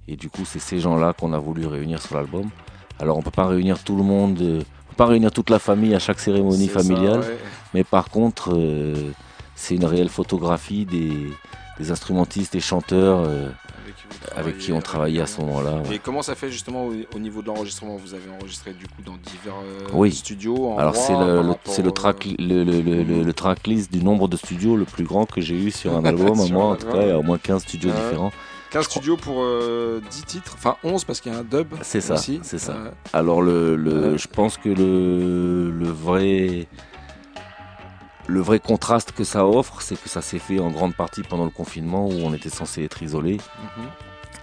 [0.08, 2.48] Et du coup, c'est ces gens-là qu'on a voulu réunir sur l'album.
[3.00, 5.58] Alors on peut pas réunir tout le monde, euh, on peut pas réunir toute la
[5.58, 7.38] famille à chaque cérémonie ça, familiale, ouais.
[7.74, 9.10] mais par contre, euh,
[9.56, 11.12] c'est une réelle photographie des,
[11.78, 13.48] des instrumentistes et chanteurs euh,
[14.36, 15.74] avec qui on travaillait à ce moment-là.
[15.88, 15.96] ouais.
[15.96, 17.96] Et comment ça fait justement au, au niveau de l'enregistrement?
[17.96, 20.12] Vous avez enregistré du coup dans divers euh, Oui.
[20.12, 24.02] studios en Alors c'est le, le- rapport, c'est le, euh, track, le, le, tracklist du
[24.02, 26.38] nombre de studios le plus grand que j'ai eu sur un album.
[26.40, 28.32] à Sur moi, en tout cas, il y a au moins 15 studios différents.
[28.70, 31.74] 15 studios pour euh, 10 titres, enfin 11 parce qu'il y a un dub.
[31.82, 32.76] C'est ça, c'est ça.
[33.12, 36.66] Alors le, je pense que le, le vrai
[38.26, 41.44] le vrai contraste que ça offre, c'est que ça s'est fait en grande partie pendant
[41.44, 43.34] le confinement où on était censé être isolé.
[43.36, 43.86] Mhm.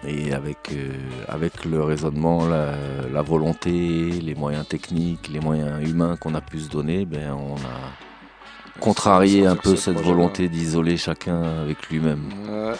[0.09, 0.91] Et avec, euh,
[1.27, 2.73] avec le raisonnement, la,
[3.11, 7.55] la volonté, les moyens techniques, les moyens humains qu'on a pu se donner, ben on
[7.57, 12.29] a contrarié un peu ce cette volonté d'isoler chacun avec lui-même.
[12.49, 12.73] Ouais.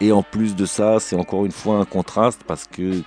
[0.00, 3.02] Et en plus de ça, c'est encore une fois un contraste parce que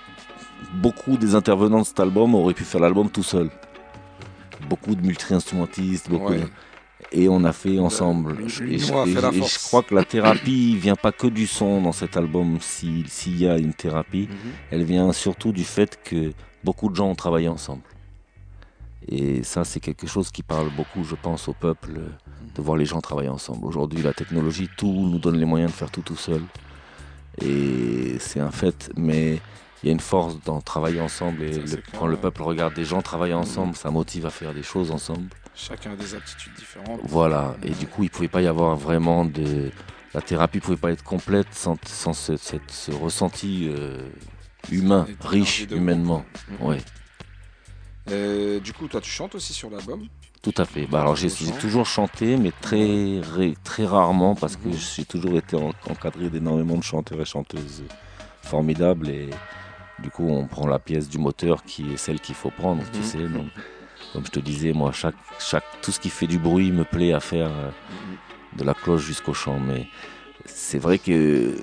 [0.74, 3.50] beaucoup des intervenants de cet album auraient pu faire l'album tout seul.
[4.68, 6.38] Beaucoup de multi-instrumentistes, beaucoup Ouais.
[6.40, 6.48] de-
[7.10, 8.36] Et on a fait ensemble.
[8.42, 9.58] Et je, a fait et- la et je force.
[9.66, 13.48] crois que la thérapie vient pas que du son dans cet album, si- s'il y
[13.48, 14.28] a une thérapie.
[14.30, 14.50] Mhm.
[14.70, 16.32] Elle vient surtout du fait que
[16.64, 17.82] beaucoup de gens ont travaillé ensemble.
[19.10, 22.08] Et ça, c'est quelque chose qui parle beaucoup, je pense, au peuple, euh,
[22.54, 23.64] de voir les gens travailler ensemble.
[23.64, 26.42] Aujourd'hui, la technologie, tout nous donne les moyens de faire tout tout seul.
[27.40, 29.40] Et c'est un fait, mais
[29.82, 31.42] il y a une force dans travailler ensemble.
[31.44, 34.26] Et Ça, le- c'est clair, quand le peuple regarde des gens travailler ensemble, ça motive
[34.26, 35.28] à faire des choses ensemble.
[35.60, 37.00] Chacun a des aptitudes différentes.
[37.02, 37.56] Voilà.
[37.64, 39.72] Et du coup, il pouvait pas y avoir vraiment de.
[40.14, 44.08] La thérapie pouvait pas être complète sans, sans ce, cette- ce ressenti euh,
[44.70, 46.24] humain, riche humainement.
[46.60, 46.66] Mhm.
[46.66, 46.78] Ouais.
[48.10, 50.06] Euh, du coup, toi, tu chantes aussi sur l'album?
[50.40, 50.86] Tout à fait.
[50.86, 51.28] Bah, alors j'ai
[51.60, 53.20] toujours chanté, mais très,
[53.64, 54.74] très rarement parce que Mhm.
[54.96, 57.82] j'ai toujours été en- encadré d'énormément de chanteurs et chanteuses
[58.42, 59.08] formidables.
[59.10, 59.28] Et
[59.98, 62.98] du coup, on prend la pièce du moteur qui est celle qu'il faut prendre, tu
[63.00, 63.04] Mhm.
[63.04, 63.28] sais.
[63.28, 63.48] Donc,
[64.12, 64.92] comme je te disais, moi,
[65.82, 67.70] tout ce qui fait du bruit me plaît à faire euh,
[68.56, 69.58] de la cloche jusqu'au chant.
[69.58, 69.86] Mais
[70.44, 71.54] c'est vrai que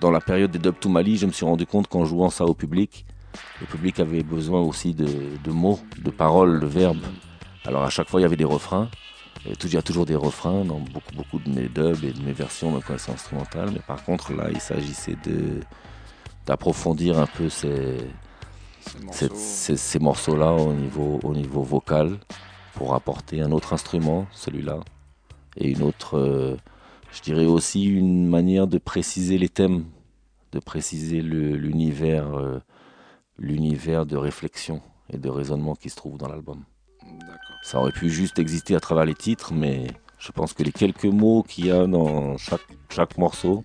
[0.00, 2.44] dans la période des Dub to Mali, je me suis rendu compte qu'en jouant ça
[2.44, 3.06] au public,
[3.60, 7.04] le public avait besoin aussi de, mots, de paroles, de verbes.
[7.64, 8.88] Alors à chaque fois, il y avait des refrains.
[9.46, 10.80] Il y a toujours des refrains dans
[11.14, 13.70] beaucoup, de mes dubs et de mes versions, même quand elles sont instrumentales.
[13.72, 15.16] Mais par contre, là, il s'agissait
[16.46, 17.96] d'approfondir un peu ces,
[19.10, 22.18] ces, ces morceaux-là au niveau, au niveau vocal
[22.74, 24.80] pour apporter un autre instrument, celui-là,
[25.56, 26.56] et une autre, euh,
[27.12, 29.84] je dirais aussi une manière de préciser les thèmes,
[30.52, 32.58] de préciser l'univers, euh,
[33.38, 34.80] l'univers de réflexion
[35.12, 36.64] et de raisonnement qui se trouve dans l'album.
[37.62, 41.04] Ça aurait pu juste exister à travers les titres, mais je pense que les quelques
[41.04, 43.64] mots qu'il y a dans chaque, chaque morceau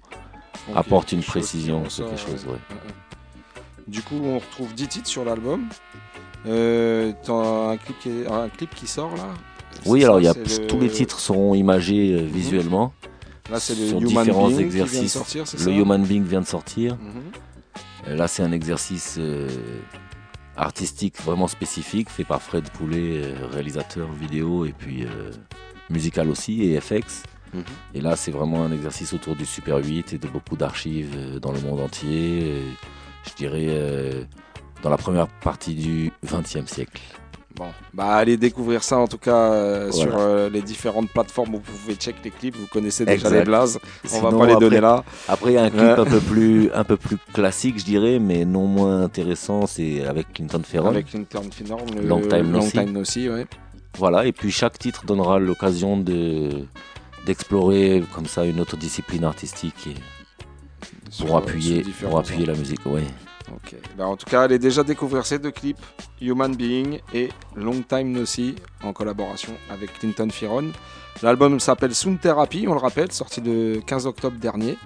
[0.74, 2.46] apportent une précision sur quelque chose.
[2.46, 3.05] ouais.
[3.88, 5.68] Du coup, on retrouve 10 titres sur l'album.
[6.48, 7.34] Euh, T'as
[7.72, 9.28] un clip, qui est- un clip qui sort là
[9.86, 12.94] Oui, alors ça, il y a, c'est le- tous les titres seront imagés euh, visuellement.
[13.52, 15.14] Là, c'est le sur Human différents Being qui vient de exercices.
[15.14, 16.96] sortir, c'est le ça Human Being vient de sortir.
[16.96, 17.22] Mhm.
[18.08, 19.48] Euh, Là, c'est un exercice euh,
[20.58, 23.22] artistique vraiment spécifique, fait par Fred Poulet,
[23.52, 25.32] réalisateur vidéo et puis euh,
[25.90, 27.24] musical aussi, et FX.
[27.54, 27.64] Mhm.
[27.96, 31.52] Et là, c'est vraiment un exercice autour du Super 8 et de beaucoup d'archives dans
[31.52, 32.62] le monde entier.
[33.30, 34.24] Je dirais euh,
[34.84, 37.02] dans la première partie du XXe siècle.
[37.56, 40.12] Bon, bah allez découvrir ça en tout cas euh, Voilà.
[40.12, 42.54] sur euh, les différentes plateformes où vous pouvez check les clips.
[42.58, 43.40] Vous connaissez déjà Exact.
[43.40, 43.80] les blazes.
[43.82, 45.04] On va Sinon, pas les après- donner là.
[45.30, 45.90] Après, il y a un clip Ouais.
[46.00, 49.68] un, peu plus, un peu plus classique, je dirais, mais non moins intéressant.
[49.68, 50.90] C'est avec Clinton Ferron.
[50.90, 52.68] Avec Clown Finor, le Long Time Long.
[52.70, 53.46] Time No See, ouais.
[53.98, 56.50] Voilà, et puis chaque titre donnera l'occasion de
[57.26, 59.96] d'explorer comme ça une autre discipline artistique et
[61.20, 62.86] pour appuyer, pour appuyer la musique.
[62.86, 63.04] Ouais.
[63.54, 63.76] Ok.
[63.98, 65.78] Bah, en tout cas, allez déjà découvrir ces deux clips,
[66.20, 70.72] Human Being et Long Time No See, en collaboration avec Clinton Firon.
[71.22, 74.78] L'album s'appelle Soon Therapy, on le rappelle, sorti le 15 octobre dernier.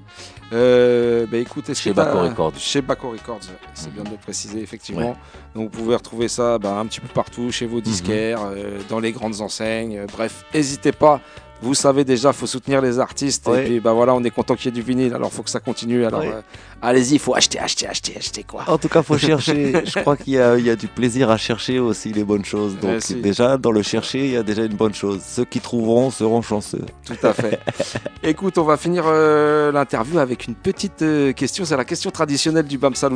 [0.53, 2.53] Euh, bah, écoute, est-ce Chez Baco Records.
[2.57, 3.39] Chez Baco Records,
[3.73, 5.15] c'est bien de le préciser, effectivement.
[5.55, 7.71] Donc vous pouvez retrouver ça bah, un petit peu partout, chez Mhm.
[7.71, 10.05] vos disquaires, euh, dans les grandes enseignes.
[10.11, 11.21] Bref, n'hésitez pas.
[11.62, 13.45] Vous savez déjà, faut soutenir les artistes.
[13.47, 13.62] Ouais.
[13.62, 15.49] Et puis bah voilà, on est content qu'il y ait du vinyle, alors faut que
[15.49, 16.05] ça continue.
[16.05, 16.32] Alors Ouais.
[16.34, 16.41] euh,
[16.82, 18.64] allez-y, il faut acheter, acheter, acheter, acheter quoi.
[18.68, 19.74] En tout cas, faut chercher.
[19.86, 22.45] Je crois qu'il y, a- il y a du plaisir à chercher aussi les bonnes
[22.45, 22.76] choses.
[22.80, 23.16] Donc Ouais, si.
[23.16, 25.20] déjà, dans le chercher, il y a déjà une bonne chose.
[25.22, 26.86] Ceux qui trouveront seront chanceux.
[27.05, 27.60] Tout à fait.
[28.24, 31.66] Écoute, on va finir euh, l'interview avec une petite euh, question.
[31.66, 32.93] C'est la question traditionnelle du Bam.
[32.95, 33.10] C'est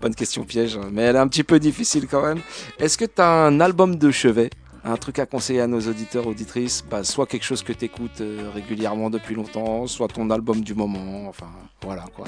[0.00, 2.38] pas une question piège, hein, mais elle est un petit peu difficile quand même.
[2.78, 4.48] Est-ce que tu as un album de chevet?
[4.84, 8.22] Un truc à conseiller à nos auditeurs, auditrices, bah, soit quelque chose que tu écoutes
[8.54, 11.48] régulièrement depuis longtemps, soit ton album du moment, enfin
[11.82, 12.26] voilà quoi.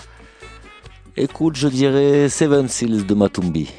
[1.16, 3.70] Écoute, je dirais Seven Seals de Matumbi.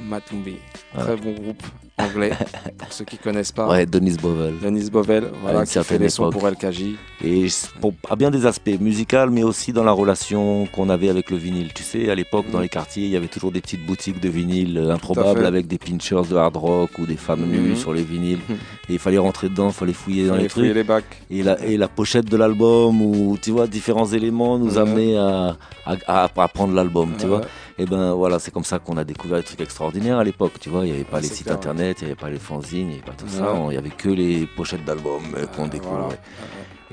[0.00, 0.56] Matumbi,
[0.94, 1.14] Voilà.
[1.14, 1.62] très bon groupe
[1.98, 2.32] anglais,
[2.78, 3.68] pour ceux qui connaissent pas.
[3.68, 4.54] Ouais, Denis Bovel.
[4.62, 6.96] Denis Bovel, voilà, qui fait les sons pour LKJ.
[7.24, 7.46] Et
[7.80, 11.36] pour- à bien des aspects, musical, mais aussi dans la relation qu'on avait avec le
[11.36, 11.72] vinyle.
[11.74, 12.62] Tu sais, à l'époque, dans Mhm.
[12.64, 15.78] les quartiers, il y avait toujours des petites boutiques de vinyle euh, improbables avec des
[15.78, 18.40] pinchers de hard rock ou des femmes nues sur les vinyles.
[18.48, 18.56] Mhm.
[18.88, 20.76] Et il fallait rentrer dedans, il fallait fouiller dans Fallait les fouiller trucs.
[20.76, 21.22] les bacs.
[21.30, 25.56] Et la, et la pochette de l'album, ou tu vois, différents éléments nous amenaient à,
[25.86, 27.42] à, à- à prendre l'album, tu vois.
[27.78, 30.68] Et ben voilà, c'est comme ça qu'on a découvert des trucs extraordinaires à l'époque, tu
[30.68, 30.84] vois.
[30.84, 31.56] Il n'y avait pas les sites clair.
[31.82, 33.54] Internet, il n'y avait pas les fanzines, il n'y avait pas tout ça.
[33.64, 36.02] Il n'y avait que les pochettes d'albums euh, qu'on découvrait.
[36.02, 36.16] voilà.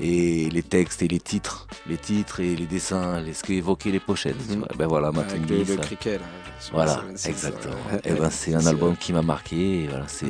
[0.02, 4.00] Et les textes et les titres, les titres et les dessins, les, ce qu'évoquaient les
[4.00, 4.48] pochettes.
[4.48, 4.64] Mhm.
[4.78, 6.20] Ben voilà, Matumbi, le, cricket
[6.58, 7.74] sur Voilà, la 76, exactement.
[8.04, 9.86] Et ben c'est un album qui m'a marqué.
[9.90, 10.26] Voilà, c'est.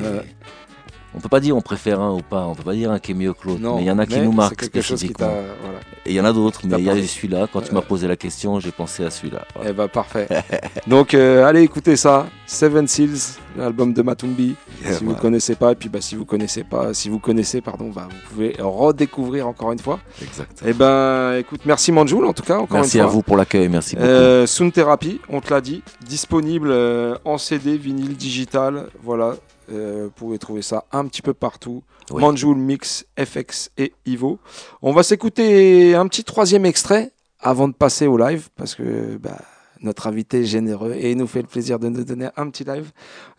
[1.13, 1.17] Ouais.
[1.17, 3.11] On peut pas dire on préfère un ou pas, on peut pas dire un qui
[3.11, 5.07] est mieux que l'autre, mais il y en a qui nous marquent quelque chose qui
[5.07, 5.27] spécifiquement.
[5.61, 5.79] voilà.
[6.05, 7.47] Et il y en a d'autres, mais il y a celui-là.
[7.51, 9.45] Quand tu m'as posé la question, j'ai pensé à celui-là.
[9.55, 9.69] Voilà.
[9.69, 10.27] Eh ben parfait.
[10.87, 14.55] Donc euh, allez écouter ça, Seven Seals, l'album de Matumbi.
[14.83, 15.19] Yeah, si vous man.
[15.19, 18.29] connaissez pas, et puis bah si vous connaissez pas, si vous connaissez pardon, bah, vous
[18.33, 19.99] pouvez redécouvrir encore une fois.
[20.21, 20.61] Exact.
[20.65, 23.13] Eh ben écoute, merci Manjoul en tout cas encore Merci une à fois.
[23.13, 24.07] vous pour l'accueil, merci beaucoup.
[24.07, 28.87] Euh, Sound Therapy, on te l'a dit, disponible euh, en CD, vinyle, digital.
[29.03, 29.35] Voilà,
[29.71, 31.83] euh, vous pouvez trouver ça un petit peu partout.
[32.11, 32.21] Oui.
[32.21, 34.39] Manjoul, Mix, FX et Ivo.
[34.81, 39.37] On va s'écouter un petit troisième extrait avant de passer au live parce que bah,
[39.81, 42.63] notre invité est généreux et il nous fait le plaisir de nous donner un petit
[42.63, 42.91] live.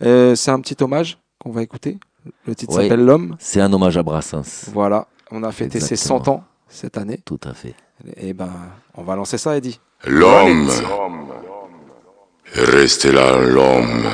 [0.03, 1.99] Euh, C'est un petit hommage qu'on va écouter.
[2.47, 2.85] Le titre Oui.
[2.85, 3.37] s'appelle L'homme.
[3.39, 4.71] C'est un hommage à Brassens.
[4.73, 6.25] Voilà, on a fêté ses Exactement.
[6.25, 7.21] 100 ans cette année.
[7.25, 7.75] Tout à fait.
[8.17, 8.51] Et ben,
[8.95, 9.81] on va lancer ça, Eddie.
[10.07, 10.69] L'homme.
[12.55, 14.05] Restez là, l'homme.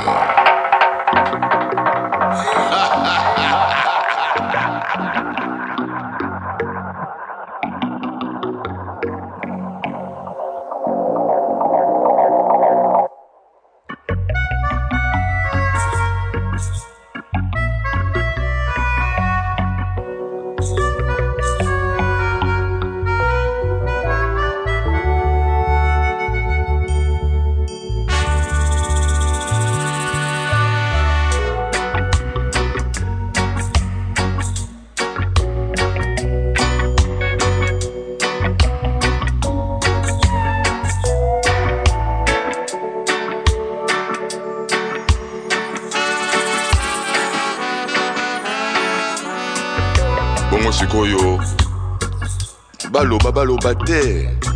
[53.39, 54.48] Baloba te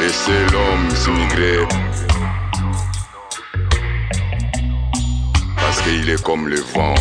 [0.00, 1.66] Laissez l'homme s'immigrer.
[5.56, 6.94] Parce qu'il est comme le vent.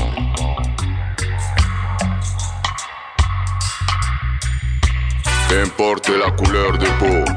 [5.47, 7.31] Peu importe la couleur de peau,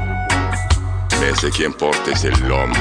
[1.21, 2.35] mais ce qui importe c'est.
[2.41, 2.73] L'homme.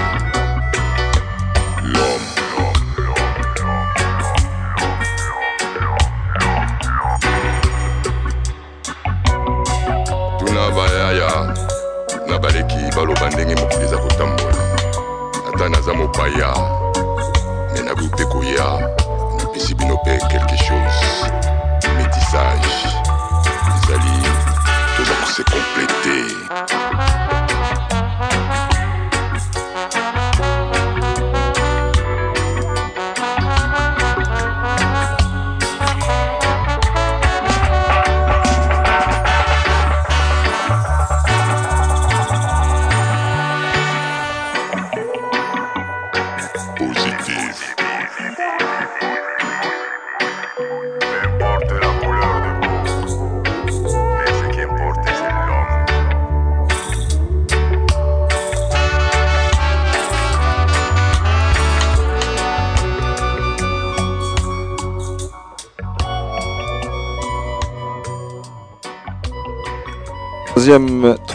[13.01, 14.57] Baloba ndenge mokili eza kotambola.
[15.55, 16.55] Ata naza mopaya.
[17.73, 18.93] Me mpe koya
[19.39, 21.01] napesi bino mpe quelque chose.
[21.97, 22.75] Métissage.
[23.85, 24.11] Ezali
[24.97, 25.43] toza kose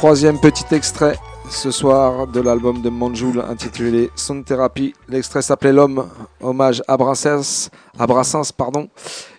[0.05, 1.17] Troisième, petit extrait
[1.49, 4.93] ce soir de l'album de Manjoul intitulé Sound Therapy.
[5.09, 6.07] L'extrait s'appelait L'homme,
[6.41, 8.87] hommage à Brassens, à Brassens pardon.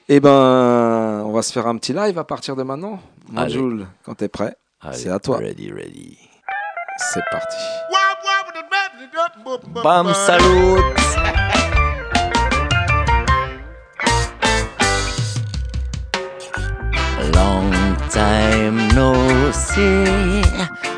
[0.08, 2.98] Et ben, on va se faire un petit live à partir de maintenant.
[3.30, 4.56] Manjoul, quand t'es prêt,
[4.90, 5.38] c'est à toi.
[5.38, 6.18] Ready, ready.
[7.12, 7.56] C'est parti.
[9.84, 11.45] Bam, salut.
[18.10, 20.42] Time no see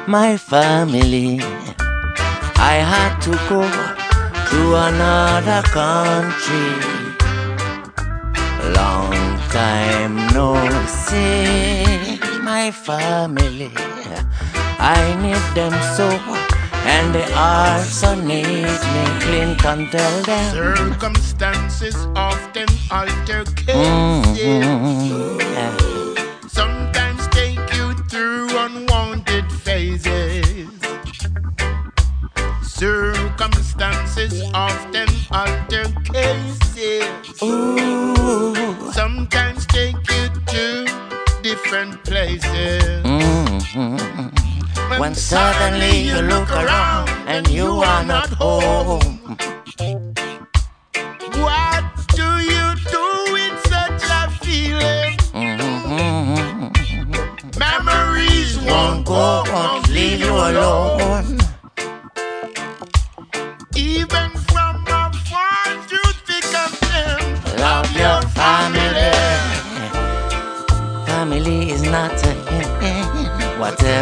[0.07, 1.41] my family.
[2.57, 3.63] I had to go
[4.51, 6.69] to another country.
[8.75, 9.13] Long
[9.51, 10.55] time no
[10.87, 13.71] see my family.
[14.81, 16.09] I need them so,
[16.87, 19.05] and they also need me.
[19.21, 20.55] Clinton tell them.
[20.55, 25.43] Circumstances often alter Mhm, cases.
[25.55, 26.08] yeah.
[29.79, 30.67] Phases.
[32.63, 37.07] Circumstances often alter cases.
[37.43, 38.91] Ooh.
[38.93, 40.65] Sometimes take you to
[41.43, 43.05] different places.
[43.05, 44.33] Mhm.
[44.99, 49.18] When suddenly you look around and you are not home.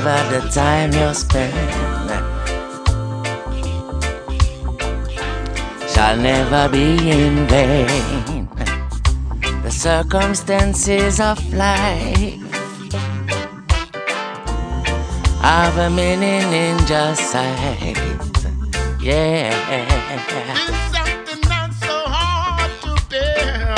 [0.07, 1.53] Whatever the time you spend
[5.91, 8.49] shall never be in vain.
[9.65, 12.39] The circumstances of life
[15.43, 17.99] have a meaning in just sight.
[19.01, 19.51] Yeah.
[20.95, 23.75] Something not so hard to bear.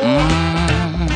[0.00, 1.08] Mm.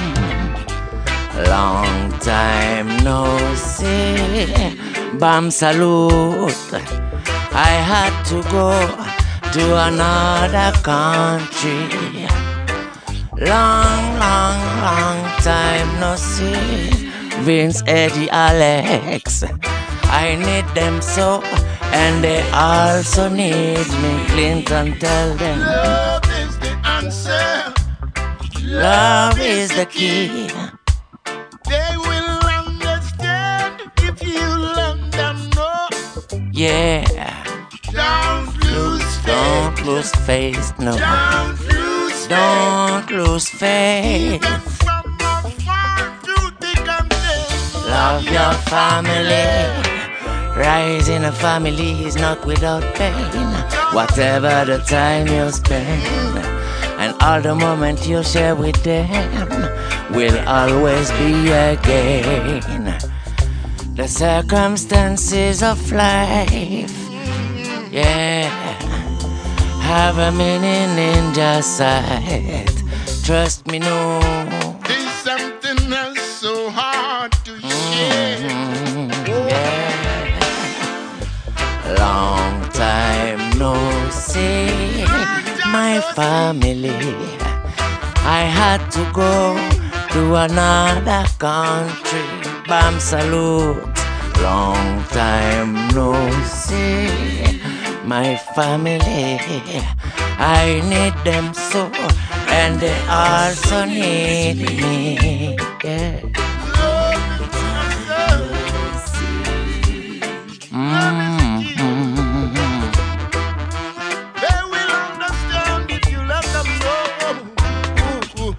[1.49, 4.77] Long time no see.
[5.21, 6.73] Bam salute.
[7.71, 8.71] I had to go
[9.55, 11.81] to another country.
[13.51, 15.19] Long, long, long
[15.51, 17.11] time no see.
[17.47, 19.45] Vince, Eddie, Alex.
[20.25, 21.41] I need them so,
[22.03, 24.13] and they also need me.
[24.33, 25.59] Clinton, tell them.
[25.61, 27.49] Love is the answer.
[28.65, 30.58] Love is the key.
[36.59, 37.05] Yeah.
[37.93, 39.27] Don't lose faith.
[39.27, 40.99] Don't lose faith, no.
[40.99, 44.43] Don't lose Don't lose faith.
[44.83, 47.91] From afar, through thick and thin.
[47.95, 49.47] Love your family.
[50.59, 53.47] Rise in a family is not without pain.
[53.95, 56.03] Whatever the time you spend,
[56.99, 59.49] and all the moments you share with them,
[60.11, 62.88] will always be a gain.
[63.99, 66.97] The circumstances of life,
[67.91, 68.49] yeah,
[69.83, 72.71] have a meaning in just sight.
[73.25, 74.21] Trust me, no.
[74.87, 78.39] There's something else so hard to share.
[78.39, 79.11] Mm-hmm,
[81.99, 83.75] Long time no
[84.11, 85.03] see
[85.73, 87.17] my family.
[88.23, 89.57] I had to go
[90.13, 92.23] to another country.
[92.69, 93.88] Bam salute.
[94.43, 96.13] Long time no
[96.45, 97.09] see
[98.05, 99.39] my family.
[100.39, 101.91] I need them so,
[102.49, 105.57] and they also need me.
[105.85, 106.21] Yeah.
[110.71, 111.89] Mm-hmm.
[114.43, 117.03] They will understand if you let them know.
[118.05, 118.55] Ooh, ooh.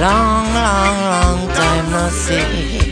[0.00, 2.83] Long, long, long time no see.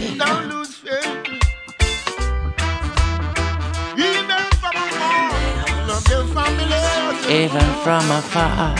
[7.32, 8.76] Even from afar.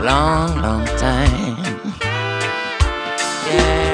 [0.00, 1.58] Long, long time.
[3.46, 3.92] Yeah.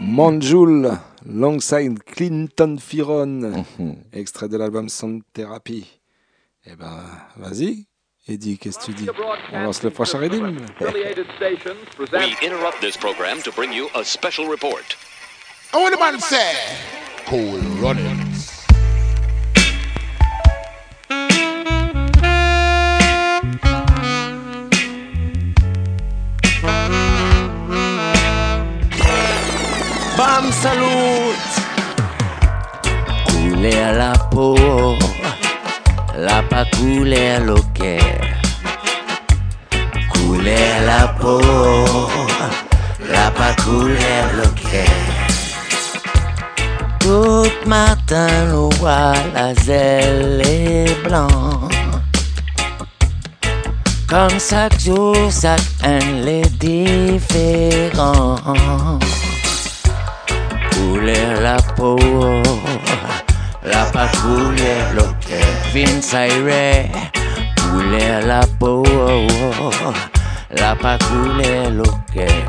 [0.00, 3.64] Manjul, Longside Clinton Firon,
[4.12, 5.86] extrait de l'album Sound Therapy.
[6.64, 7.04] Eh ben,
[7.36, 7.86] vas-y,
[8.28, 9.06] Eddie, qu'est-ce que tu dis?
[9.52, 10.56] On lance le prochain rythme.
[10.80, 14.96] We interrupt this program to bring you a special report.
[15.72, 16.56] I want the man say,
[17.26, 18.66] cool runnings.
[30.16, 31.36] Bam salute.
[33.28, 34.56] Couler à la peau,
[36.16, 37.98] la pas couler l'oquet.
[40.10, 41.40] Couler la peau,
[43.10, 44.90] la pas couler l'oquet.
[47.00, 51.28] Tout matin, nous voit la zèle et blanc.
[54.08, 58.36] Comme chaque jour, chaque un les différent.
[60.72, 61.98] Couler la peau,
[63.64, 65.15] la pas couler l'oquet.
[65.74, 66.88] Vince Aire,
[67.70, 68.84] couler la peau,
[70.50, 72.44] la pas couler l'oquet.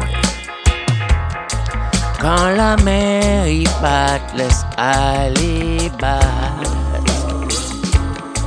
[2.20, 4.66] Quand la mer y bat, laisse.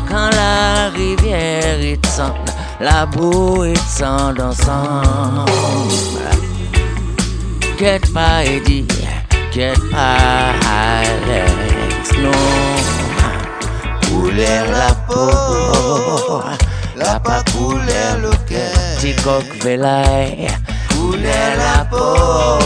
[0.09, 2.35] Quand la rivière y descend,
[2.81, 5.51] la boue y descend ensemble.
[7.79, 8.87] Quête pas Eddie,
[9.53, 12.80] quête pas Alex, non.
[14.21, 16.43] Couler la peau,
[16.95, 18.99] la pas couler le cœur.
[18.99, 20.47] Ticoc Velaille,
[20.91, 22.59] couler la peau,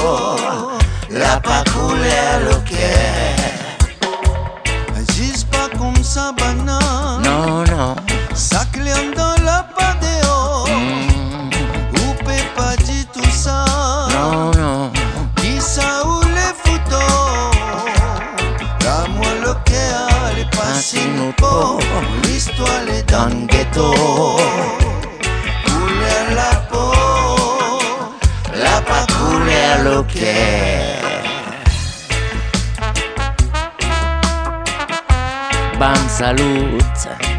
[1.11, 3.39] la pas couler le cœur.
[4.97, 7.04] Agis pas comme ça, banane.
[23.15, 23.95] L'histoire est dans le ghetto.
[25.67, 26.93] Couler la peau.
[28.55, 31.23] La pas couler le cœur.
[35.79, 37.34] Bam salute.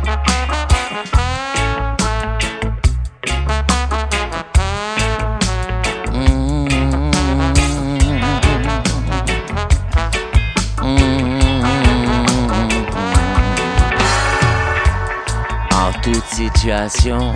[16.36, 17.34] Situation,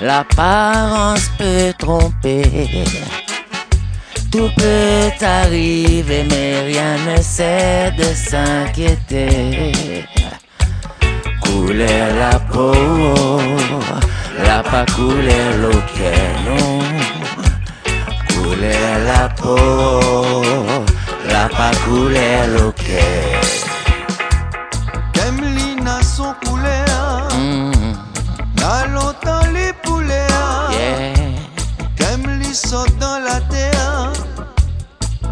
[0.00, 2.84] l'apparence peut tromper.
[4.30, 10.04] Tout peut arriver, mais rien ne sert de s'inquiéter.
[11.42, 12.74] couler la peau,
[14.46, 16.78] la pas couler l'océan.
[18.28, 20.42] Couler la peau,
[21.28, 23.27] la pas couler l'océan.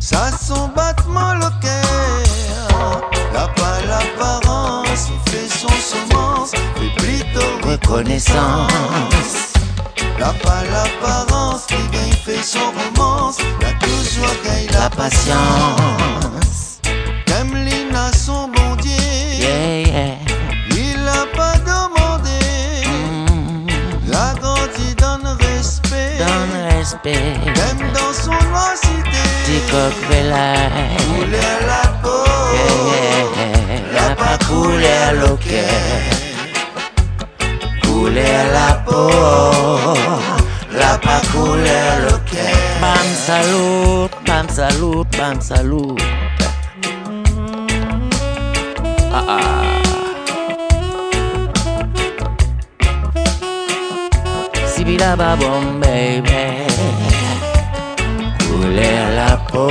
[0.07, 3.11] Ça son battement le cœur.
[3.35, 9.53] La pas l'apparence, il fait son semence, mais plutôt Reconnaissance.
[10.21, 16.81] La pas l'apparence, qui gagne fait son romance, la toujours gagne la La patience.
[17.27, 18.93] Kemlina son bon Dieu.
[19.41, 20.15] Yeah, yeah.
[20.71, 22.41] Il a pas demandé.
[24.07, 26.19] La grandi donne respect.
[26.19, 27.35] Donne respect.
[27.45, 28.86] Même dans son noisité.
[29.47, 29.95] Petit coq
[31.71, 32.27] la peau.
[33.95, 35.83] La pas couler l'océan.
[37.81, 39.07] Couler la peau.
[40.73, 41.23] La pas.
[42.81, 45.39] Bam salut, bam salut, bam.
[49.13, 49.79] Ah ah.
[54.67, 56.67] Sibila babom baby.
[59.57, 59.71] La peau,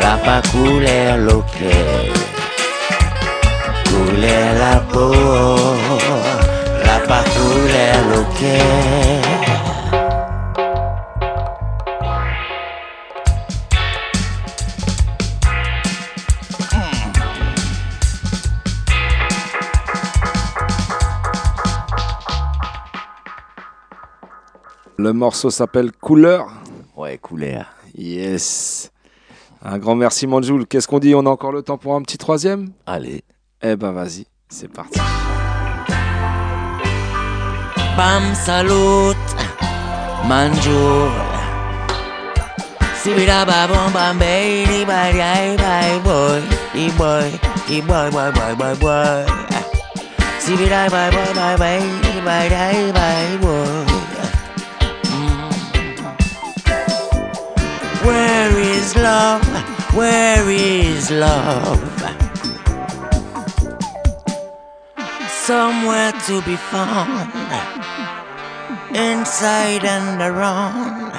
[0.00, 2.14] la pas couler l'océan.
[3.84, 5.12] Couler la peau,
[6.84, 9.36] la pas couler l'océan.
[24.98, 26.48] Le morceau s'appelle Couleur.
[26.96, 27.75] Ouais, couleur.
[27.96, 28.90] Yes.
[29.62, 30.66] Un grand merci Manjoul.
[30.66, 31.14] Qu'est-ce qu'on dit?
[31.14, 32.72] On a encore le temps pour un petit troisième?
[32.86, 33.24] Allez.
[33.62, 35.00] Eh ben vas-y, c'est parti.
[37.96, 39.16] Bam salut,
[40.28, 41.10] manjul.
[43.02, 46.42] Sibida babom bam baby bye bye boy,
[46.74, 47.30] e boy,
[47.70, 49.24] e boy boy boy boy boy.
[50.38, 51.80] Sibida bye bye bye bye
[52.22, 53.95] bye bye bye boy.
[58.06, 59.42] Where is love?
[59.92, 61.82] Where is love?
[65.28, 67.32] Somewhere to be found,
[68.94, 71.12] inside and around.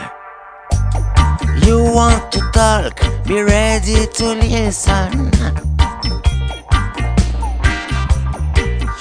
[1.65, 5.11] You want to talk, be ready to listen.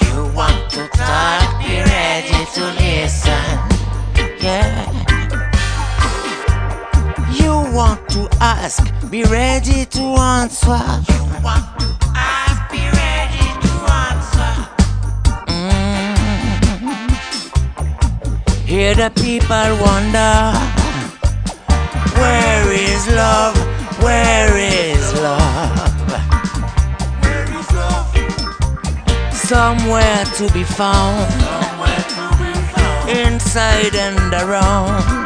[0.03, 3.59] You want to talk, be ready to listen.
[4.43, 4.96] Yeah.
[7.77, 10.81] Want to ask, be ready to answer.
[11.13, 13.73] You want to ask, be ready to
[14.09, 14.53] answer.
[15.53, 16.17] Mm.
[18.65, 20.57] Hear the people wonder,
[22.19, 23.55] where is love?
[24.03, 25.77] Where is love?
[27.21, 28.09] where is love
[29.35, 31.31] Somewhere to be found,
[33.07, 35.26] inside and around.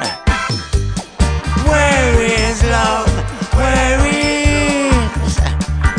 [1.68, 3.10] Where is love?
[3.54, 5.38] Where is?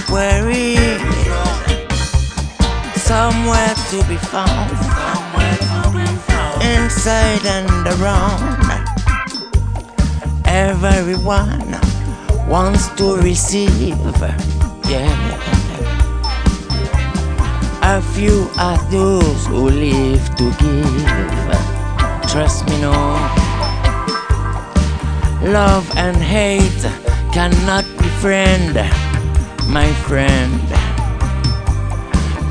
[0.09, 1.01] Where is?
[3.01, 4.71] Somewhere to be found.
[6.61, 8.61] Inside and around.
[10.45, 11.79] Everyone
[12.47, 13.97] wants to receive.
[14.87, 15.59] Yeah.
[17.83, 22.31] A few are those who live to give.
[22.31, 23.50] Trust me, no.
[25.43, 26.83] Love and hate
[27.33, 28.75] cannot be friend,
[29.67, 30.61] my friend.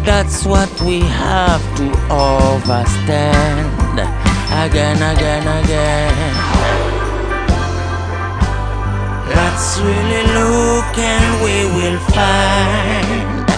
[0.05, 4.01] That's what we have to understand
[4.65, 6.35] again, again, again.
[9.37, 13.49] Let's really look and we will find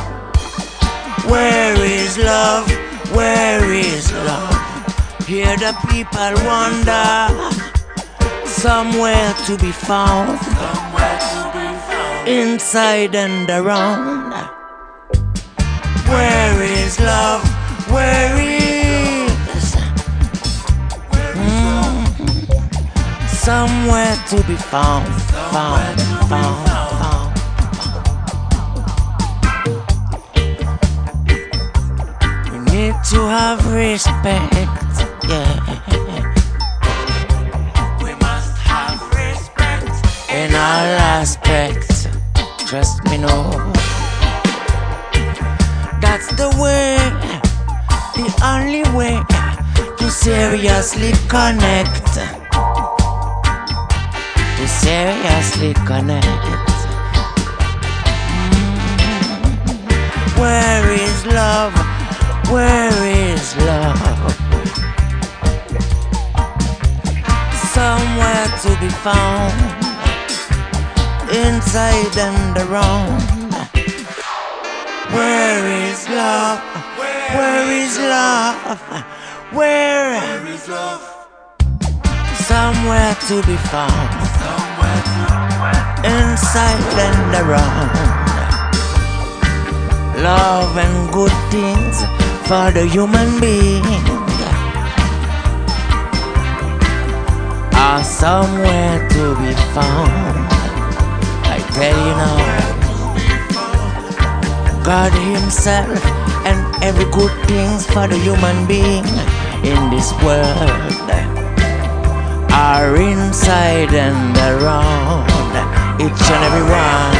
[1.30, 2.70] where is love,
[3.14, 5.26] where is love.
[5.26, 7.72] Hear the people wonder
[8.62, 10.38] somewhere to be found,
[12.28, 14.32] inside and around.
[16.06, 17.42] Where is love?
[17.90, 19.74] Where is
[21.34, 22.06] Mm.
[23.26, 25.08] somewhere to be found,
[25.50, 26.00] found,
[26.30, 27.32] found.
[32.52, 34.54] We need to have respect,
[35.28, 35.91] yeah.
[40.44, 40.88] In all
[41.18, 42.08] aspects.
[42.66, 43.36] Trust me, no.
[46.02, 46.96] That's the way,
[48.18, 49.22] the only way
[49.98, 52.06] to seriously connect.
[54.58, 56.26] To seriously connect.
[58.42, 58.80] Mm.
[60.42, 61.74] Where is love?
[62.50, 62.98] Where
[63.30, 64.34] is love?
[67.76, 69.71] Somewhere to be found
[71.32, 73.22] inside and around.
[75.16, 76.60] Where is love?
[76.98, 78.80] Where is love?
[79.52, 81.00] Where, is love?
[82.36, 84.10] Somewhere to be found.
[86.04, 87.92] Inside and around.
[90.22, 91.96] Love and good things
[92.46, 93.84] for the human being
[97.74, 100.61] are somewhere to be found.
[101.72, 102.36] I tell you now.
[104.84, 106.04] God Himself
[106.44, 109.06] and every good things for the human being
[109.64, 111.08] in this world
[112.52, 115.30] are inside and around
[115.98, 117.16] each and every one.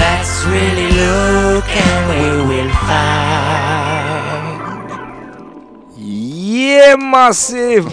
[0.00, 3.89] Let's really look and we will find.
[6.98, 7.88] Massive.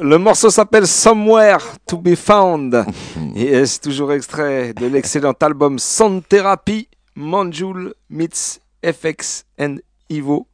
[0.00, 2.84] Le morceau s'appelle Somewhere to be Found.
[3.36, 9.76] Et c'est toujours extrait de l'excellent album Sound Therapy, Manjul meets FX and
[10.10, 10.46] Ivo.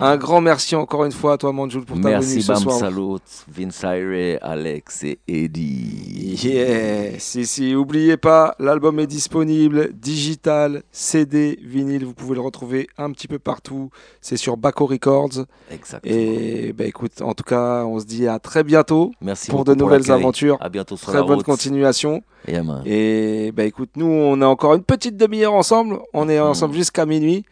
[0.00, 2.62] Un grand merci encore une fois à toi, Manjul, pour ta venue Merci ce Bam
[2.62, 2.78] soir.
[2.78, 6.40] Salut, Vince Ire, Alex et Eddie.
[6.42, 12.88] Yeah, si, si, oubliez pas, l'album est disponible, digital, CD, vinyle, vous pouvez le retrouver
[12.98, 13.90] un petit peu partout.
[14.20, 15.44] C'est sur Baco Records.
[15.70, 16.14] Exactement.
[16.14, 19.74] Et bah écoute, en tout cas, on se dit à très bientôt Merci pour de
[19.74, 20.56] nouvelles aventures.
[20.60, 21.46] À bientôt sur Très la bonne route.
[21.46, 22.22] continuation.
[22.48, 22.64] Yeah.
[22.84, 26.00] Et bah écoute, nous, on a encore une petite demi-heure ensemble.
[26.12, 27.44] On est ensemble jusqu'à minuit.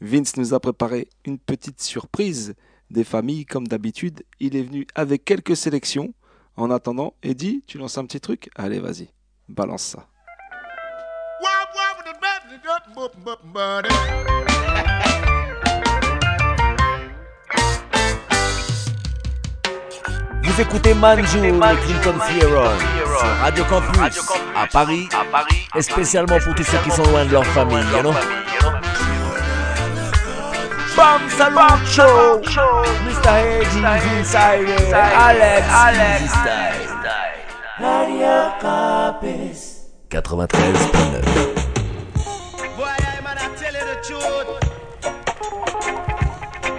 [0.00, 2.54] Vince nous a préparé une petite surprise
[2.90, 4.22] des familles, comme d'habitude.
[4.38, 6.14] Il est venu avec quelques sélections.
[6.56, 8.48] En attendant, Eddie, tu lances un petit truc?
[8.54, 9.08] Allez, vas-y,
[9.48, 10.06] balance ça.
[20.42, 24.20] Vous écoutez Manjou et Clinton Fieron sur Radio Campus
[24.56, 25.08] à Paris,
[25.74, 28.12] et spécialement pour tous ceux qui sont loin de leur famille, you know?
[30.98, 32.42] Bam Salut Show,
[33.06, 33.30] Mr.
[33.30, 33.86] Eddie,
[34.92, 36.34] Alex, Alex,
[37.78, 40.58] Radio Campus 93.9
[42.76, 44.58] Boy, I man, I tell you the truth.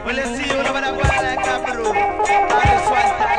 [0.04, 1.88] Well, let's see you over the boy like a bro.
[1.88, 3.39] All this one tally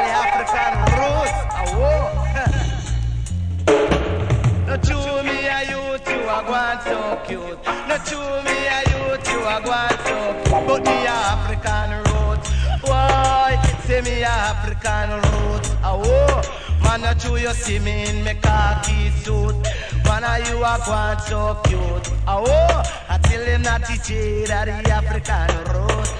[6.80, 7.66] a gone so cute.
[7.88, 10.66] No chew me a youth, you a gone so cute.
[10.66, 12.50] But me a African roots.
[12.82, 13.58] Why?
[13.84, 15.76] Say me African roots.
[15.82, 16.42] Ah, whoa.
[16.82, 19.56] Man, no chew you see me in me khaki suit.
[20.04, 22.12] Man, are you a gone so cute.
[22.26, 22.82] Ah, whoa.
[23.08, 26.12] I tell him that teach that the African roots.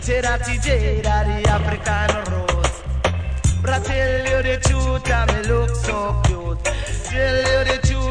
[0.00, 2.82] Say that teach that the African roots.
[3.60, 6.64] But I tell you the truth, and me look so cute.
[7.10, 8.07] Tell you the truth,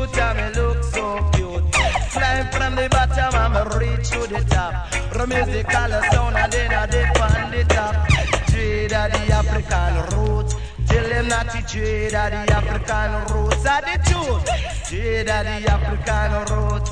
[2.77, 4.93] the bottom, I'm reach to the top.
[5.11, 7.95] From the musical sound, and then I dip on the top.
[8.49, 10.55] Trade of the African roots.
[10.87, 13.65] Tell them not to trade of the African roots.
[13.65, 14.45] Are the truth.
[14.87, 16.89] Trade of the African roots.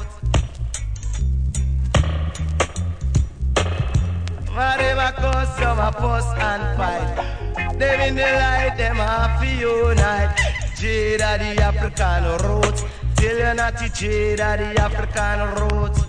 [4.55, 7.77] Whatever cause some a fuss and fight.
[7.77, 10.35] Them in the light, them have to unite.
[10.77, 12.83] Jade of the African roots.
[13.25, 16.05] You not to of the African roots.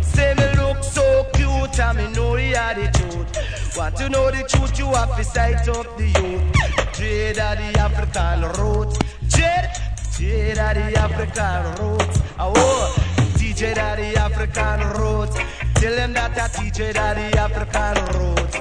[0.00, 3.76] Say me look so cute and me know you the truth.
[3.76, 6.94] Want to know the truth, you have to sight up the youth.
[6.94, 8.96] Jade of the African roots.
[9.26, 9.70] Jade,
[10.16, 12.20] jade of the African roots.
[12.38, 12.94] Oh,
[13.34, 15.34] DJ of the African roots.
[15.80, 18.54] Tell them that I teach it at the African roots.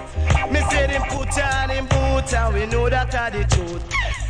[0.52, 3.84] Me say them put on him boots and we know that are the truth.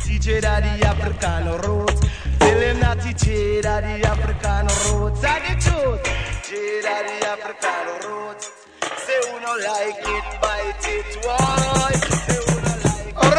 [0.04, 2.21] Teach it at the African roots.
[2.52, 5.24] That teach at the African roots.
[5.24, 6.04] Are the truth.
[6.52, 8.46] It at the African roots.
[8.98, 11.92] Say who no like it, bite it, why?
[11.92, 13.32] Say who no like it.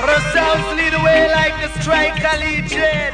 [0.00, 3.12] Our sounds lead the way like the striker legion.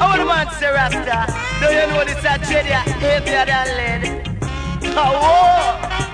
[0.00, 1.18] A man say Rasta.
[1.60, 4.04] Do you know this a Jedi heavier than lead?
[4.96, 6.07] Oh, whoa.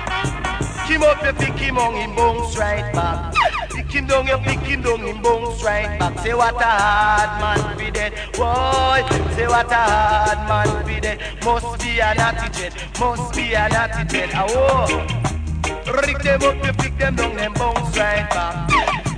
[0.87, 3.35] Kim up the pick him on him bounce right back.
[3.71, 6.19] Pick him him down, you pick him down, him bounce right back.
[6.21, 8.13] Say what a hard man be dead.
[8.33, 9.03] Boy,
[9.35, 11.21] say what a hard man be dead.
[11.45, 14.31] Must be a natty jet, must be a natty jet.
[14.35, 15.07] Oh,
[15.87, 18.69] Rick them up, you pick them down, them bounce right back.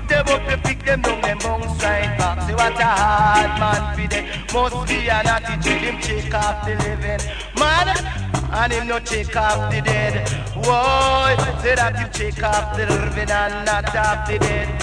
[0.09, 2.49] Them up, you pick them down, them bounce right back.
[2.49, 4.53] Say what a hard man be dead.
[4.53, 7.21] Must be a natty jet, him check off the living.
[7.59, 7.87] Man,
[8.53, 10.29] and him no check off the dead.
[10.55, 14.83] Whoa, say that you check off the living and not off the dead.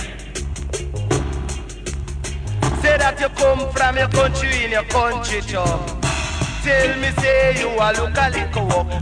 [2.82, 5.80] Say that you come from your country in your country, Joe.
[6.64, 8.32] Tell me, say you a look a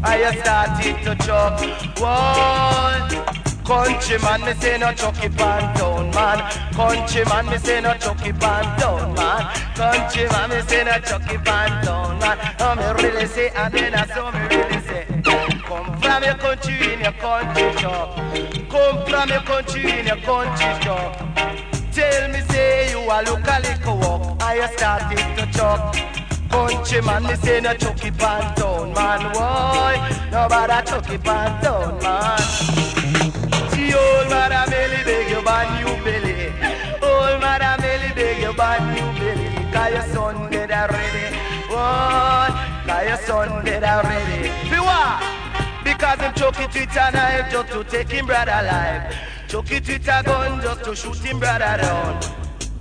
[0.03, 1.59] and you started to chop.
[1.99, 3.40] Whoa.
[3.65, 6.39] Countryman, me say no chucky pan down, man.
[6.73, 9.55] Countryman, me say no chucky pan down, man.
[9.75, 12.37] Countryman, me say no chucky pan down, man.
[12.59, 15.05] Oh, me really say, and then I saw me really say.
[15.23, 18.15] Come from your country in your country, chop.
[18.69, 21.15] Come from your country in your country, chop.
[21.93, 25.95] Tell me, say you a look a little walk, and started to chop.
[26.49, 29.33] Countryman, me say no chucky pan down, man.
[29.33, 30.29] Why?
[30.31, 32.90] Nobody chucky pan down, man.
[34.31, 36.47] Mother belly beg you ban you belly.
[37.03, 39.71] Old mother belly beg you ban you belly.
[39.73, 41.35] Cause your son dead already.
[41.67, 42.51] What?
[42.87, 44.49] Cause your son dead already.
[44.79, 45.41] What?
[45.83, 49.15] Because him choke it with a knife just to take him brother alive.
[49.47, 52.23] Choke it with a gun just to shoot him brother down.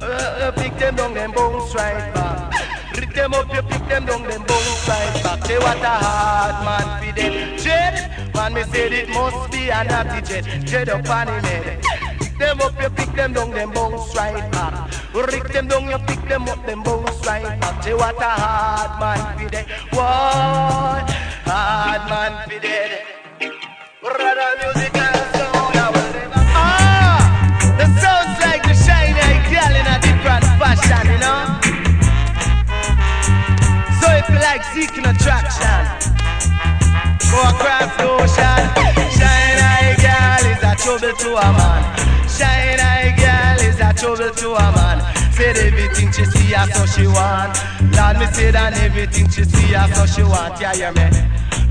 [0.00, 2.79] Uh, uh, pick them down, them bounce right back.
[2.94, 5.44] Pick them up, you pick them down, them bounce right back.
[5.46, 7.58] Say what a hard man fi dead.
[7.58, 10.44] Jet, man me said it must be a natty jet.
[10.64, 11.82] Jet up on him head.
[12.20, 14.90] Pick them up, you pick them down, them bounce right back.
[15.14, 17.82] Rick them down, you pick them up, them bounce right back.
[17.82, 19.66] Say what a hard man fi dead.
[19.90, 21.10] What?
[21.44, 23.02] Hard man fi dead.
[24.00, 24.96] Brother music
[34.60, 35.82] like seeking attraction,
[37.30, 38.62] go across the ocean.
[39.16, 41.82] Shine eye girl is a trouble to a man.
[42.28, 45.32] Shine eye girl is a trouble to a man.
[45.32, 47.56] Said everything she see her so she want.
[47.96, 50.60] Lord me say that everything she see her so she want.
[50.60, 51.06] Yeah, yeah, me.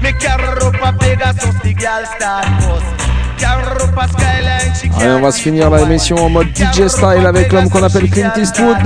[0.01, 3.18] Me carry up a Pegasus, the girl start bust.
[4.99, 8.09] Allez, on va se finir la émission en mode DJ style avec l'homme qu'on appelle
[8.09, 8.77] Clint Eastwood.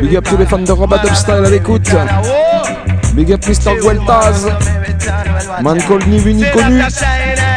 [0.00, 1.88] Big up tous les fans de Robot Style à l'écoute.
[3.14, 3.80] Big up Mr.
[3.80, 4.48] Gueltaz.
[5.62, 6.82] Man called ni vu ni connu.
[6.90, 7.54] Say that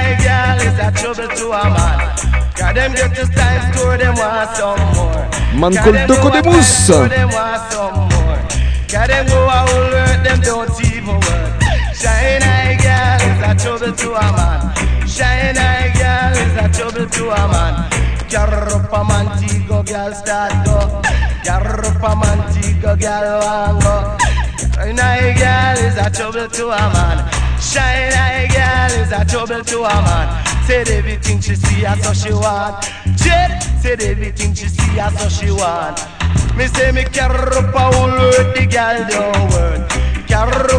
[10.39, 10.86] a
[13.87, 14.73] trouble to a man.
[15.19, 17.89] Eye girl is a trouble to a man.
[18.29, 21.01] Carry up a Montego girl start go.
[21.43, 24.17] Carry up a Montego girl want go.
[24.75, 27.17] Shine eye girl is a trouble to a man.
[27.75, 30.65] Eye girl is a trouble to a man.
[30.65, 32.83] Said everything she see, her so she want.
[33.15, 35.99] Jet said everything she see, her so she want.
[36.57, 39.47] Me say me carry up a whole world, the girl don't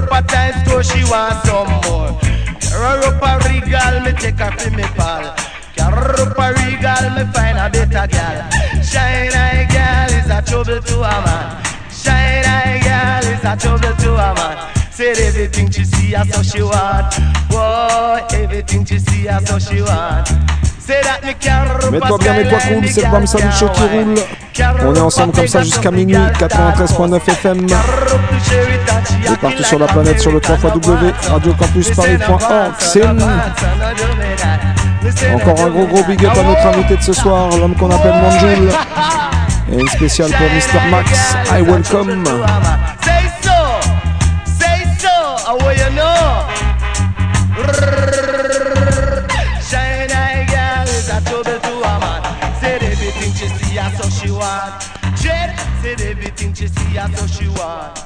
[0.02, 2.37] up a time store, she want some more.
[2.78, 5.34] Carry up a regal, me take her for me pal.
[5.74, 8.06] Carry up a regal, me find a better.
[8.84, 11.60] Shine eye is a trouble to a man.
[11.90, 14.92] Shine eye is a trouble to a man.
[14.92, 17.14] Said everything she see, so she want.
[17.50, 20.28] Whoa, everything she see, so she want.
[20.78, 23.52] Say that me carry up a Mets-toi bien, mets-toi skyline, cool, c'est le Bam Salut
[23.58, 24.47] Show qui roule.
[24.84, 27.66] On est ensemble comme ça jusqu'à minuit, 93.9 FM.
[29.30, 30.56] Et partout sur la planète sur le 3
[31.30, 32.72] radiocampusparis.org.
[32.80, 33.06] C'est
[35.34, 38.14] encore un gros gros big up à notre invité de ce soir, l'homme qu'on appelle
[38.14, 38.68] Manjoul.
[39.70, 40.90] Et une spéciale pour Mr.
[40.90, 41.34] Max.
[41.52, 42.24] I welcome.
[56.58, 58.02] She see, her so she want.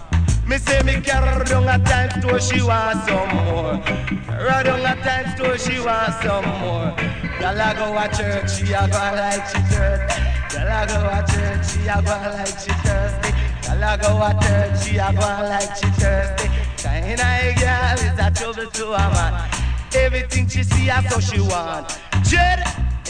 [0.46, 3.80] Me say me carry down a time store, she want some more.
[3.80, 6.92] Carry down a time store, she want some more.
[7.40, 10.20] Girl I go a church, she a go like she thirsty.
[10.53, 13.30] Girl I go a church, she a go like she thirsty.
[13.64, 16.48] Girl I go a church, she a go like she thirsty.
[16.76, 19.50] Shine eye girl is a trouble to a man.
[19.94, 21.98] Everything she see, her so she want.
[22.22, 22.61] Jed,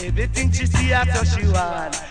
[0.03, 2.01] everything she see, so she want.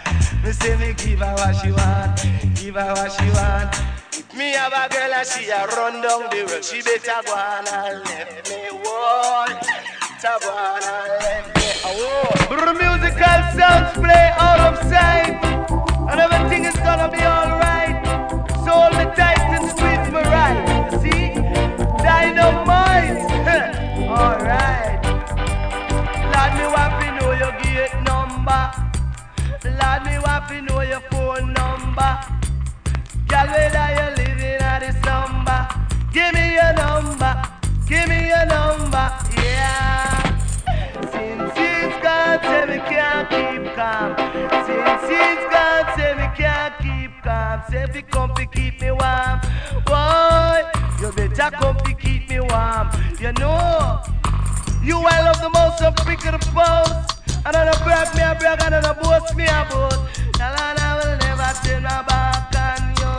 [0.43, 2.16] Me say me give her what she want,
[2.57, 3.74] give her what she want.
[4.12, 7.32] If me have a girl and she a run down the road, she better go
[7.34, 9.57] on left me one.
[10.22, 11.62] To go on and left me.
[12.49, 15.38] Brr musical sounds play out of sight.
[16.11, 18.05] And everything is gonna be alright.
[18.64, 20.88] So hold me tight and squeeze me right.
[21.03, 21.34] See?
[22.03, 23.20] Dynamite.
[24.09, 25.01] alright.
[29.65, 32.19] Lord, me want to know your phone number.
[33.29, 35.57] Girl, whether you living the samba.
[36.13, 37.43] Give me your number.
[37.87, 39.07] Give me your number.
[39.37, 40.37] Yeah.
[41.13, 44.17] Since it's gone, say me can't keep calm.
[44.67, 47.63] Since it's gone, say me can't keep calm.
[47.71, 49.41] Say come to keep me warm,
[49.87, 50.63] boy,
[51.01, 52.91] you better come to keep me warm.
[53.21, 54.03] You know,
[54.83, 56.33] you I love the most, so pick the.
[56.33, 59.99] And I don't brag me, I brag, I don't boast me, I boast.
[60.40, 63.12] I will never turn my back on you.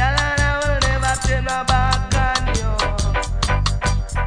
[0.00, 2.72] I will never turn my back on you.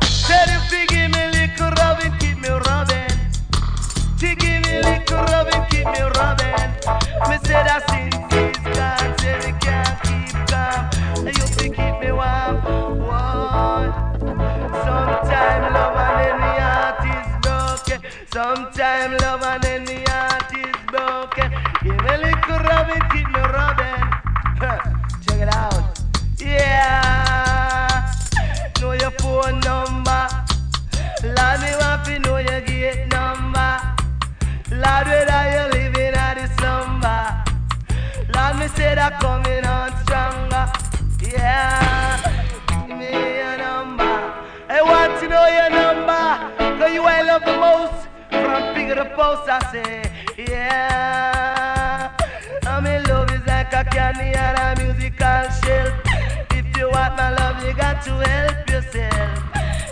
[0.05, 3.17] Said if you give me little rubbing, keep me rubbing.
[4.19, 6.69] She give me little rubbing, keep me rubbing.
[7.29, 8.94] Me say that since he's gone,
[18.45, 18.65] broken.
[18.73, 21.51] Sometime love and then the heart is broken.
[21.83, 24.03] Give me little rubbing, keep me rubbing.
[25.25, 25.99] Check it out.
[26.39, 28.11] Yeah.
[28.81, 30.27] Know your phone number.
[31.23, 33.81] Lord, me want to know your gate number.
[34.71, 37.43] Lord, whether you living at the slumber.
[38.33, 39.64] Lord, me say that coming
[49.15, 52.11] post, I say, yeah.
[52.67, 55.89] I'm in love is like a candy and a musical shell.
[56.51, 59.39] If you want my love, you got to help yourself.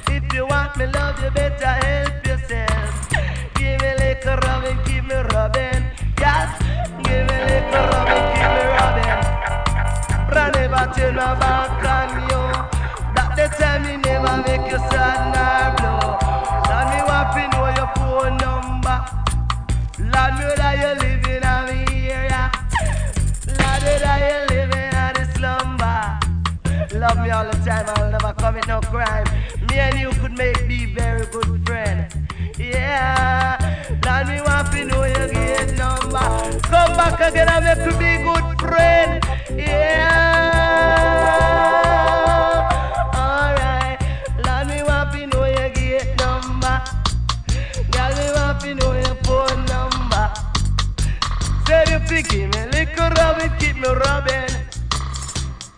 [0.10, 3.10] If you want me love, you better help yourself.
[3.56, 5.84] Give me a little rubbing, keep me rubbing.
[6.20, 6.50] Yes,
[7.06, 9.22] give me a little rubbing, keep me rubbing.
[10.28, 12.44] But I never turn my back on you.
[13.16, 15.34] That the time me never make you sad
[20.44, 22.52] Me that you living on me area.
[23.48, 26.00] Lord, me that you living on the slumber.
[27.00, 29.26] Love me all the time, I'll never commit no crime.
[29.70, 32.08] Me and you could make be very good friend.
[32.60, 33.58] Yeah,
[34.06, 36.60] Lord, me want to know your gate number.
[36.64, 39.24] Come back again and make we be good friend.
[39.58, 40.84] Yeah,
[52.14, 54.54] You give me little rubbing, keep me rubbing.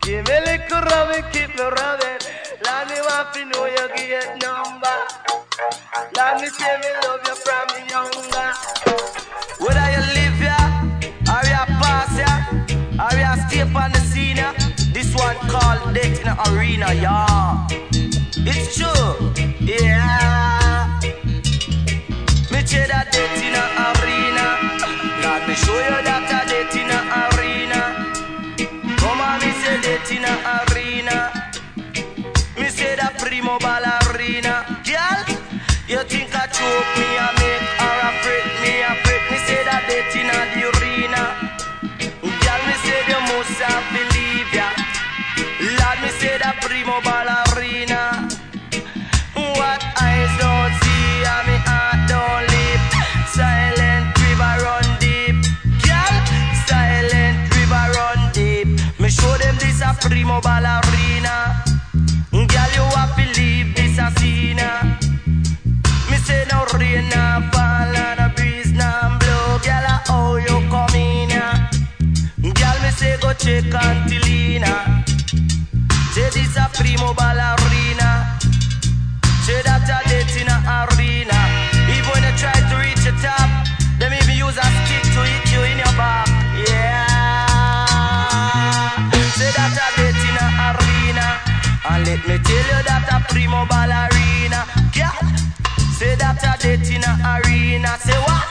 [0.02, 2.20] Give me little rubbing, keep me rubbing.
[2.62, 4.98] Let me want to know your gate number.
[6.14, 8.52] Let me say me love you from younger.
[9.64, 10.68] Whether you live here,
[11.32, 12.40] or you pass here,
[13.00, 14.52] or you stay on the scene here,
[14.92, 17.66] this one called Deck in the Arena, yeah.
[18.44, 21.00] It's true, yeah.
[22.52, 23.55] Me that death in
[93.06, 94.66] that a primo ballerina.
[94.94, 95.12] Yeah.
[95.98, 97.96] Say that a death in a arena.
[97.98, 98.44] Say what?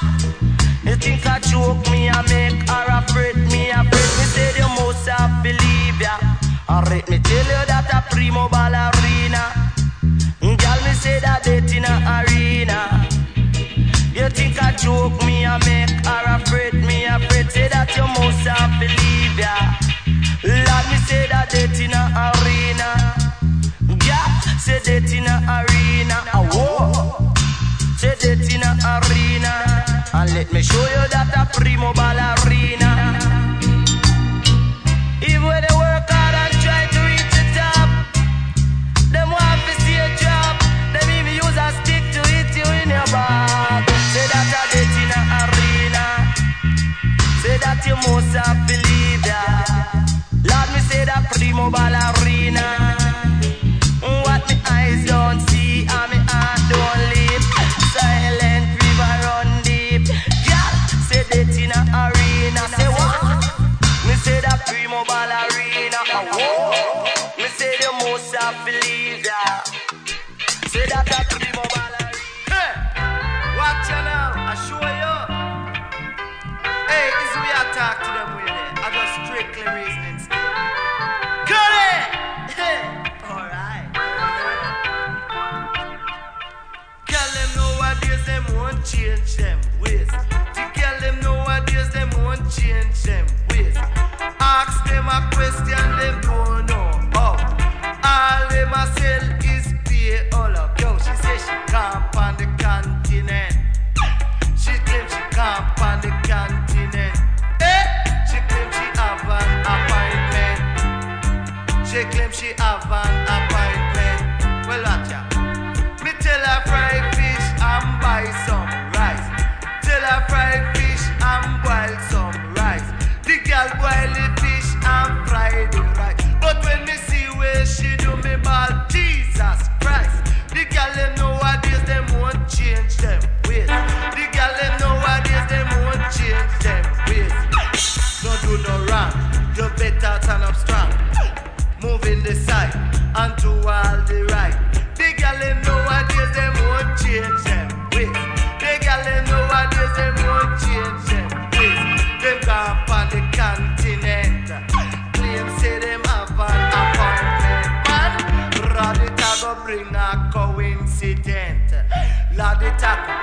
[0.83, 5.07] You think I joke me, I make her afraid me, afraid me say you must
[5.07, 6.17] have believe ya.
[6.89, 9.43] Let me tell you that a primo ballerina.
[10.41, 13.07] Girl, me say that death in a arena.
[14.13, 16.24] You think I joke me, I make her
[30.75, 32.34] Yo ya te Toyota primo bala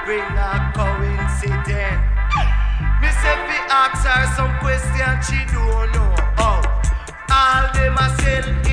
[0.05, 2.03] bring a coincidence.
[3.01, 6.15] Miss Effie asks her some questions, she don't know.
[6.39, 6.63] Oh,
[7.31, 8.72] all them a sell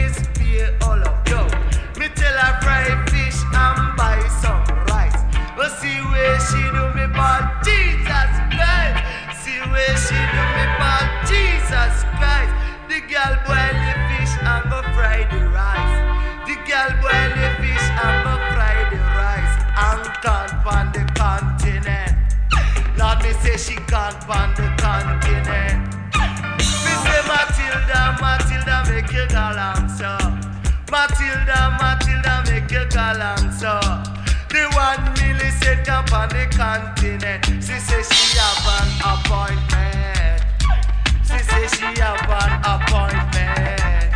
[23.59, 25.91] She can't pan the continent.
[26.15, 30.17] Me say Matilda, Matilda make your girl answer.
[30.89, 33.79] Matilda, Matilda make your girl answer.
[34.47, 35.13] The one
[35.59, 37.45] said can't on the continent.
[37.45, 40.41] She say she have an appointment.
[41.27, 44.15] She say she have an appointment.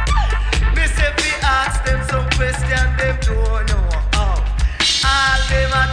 [0.74, 3.90] Me say we ask them some questions, them don't know.
[4.14, 4.40] Oh,
[5.04, 5.93] all them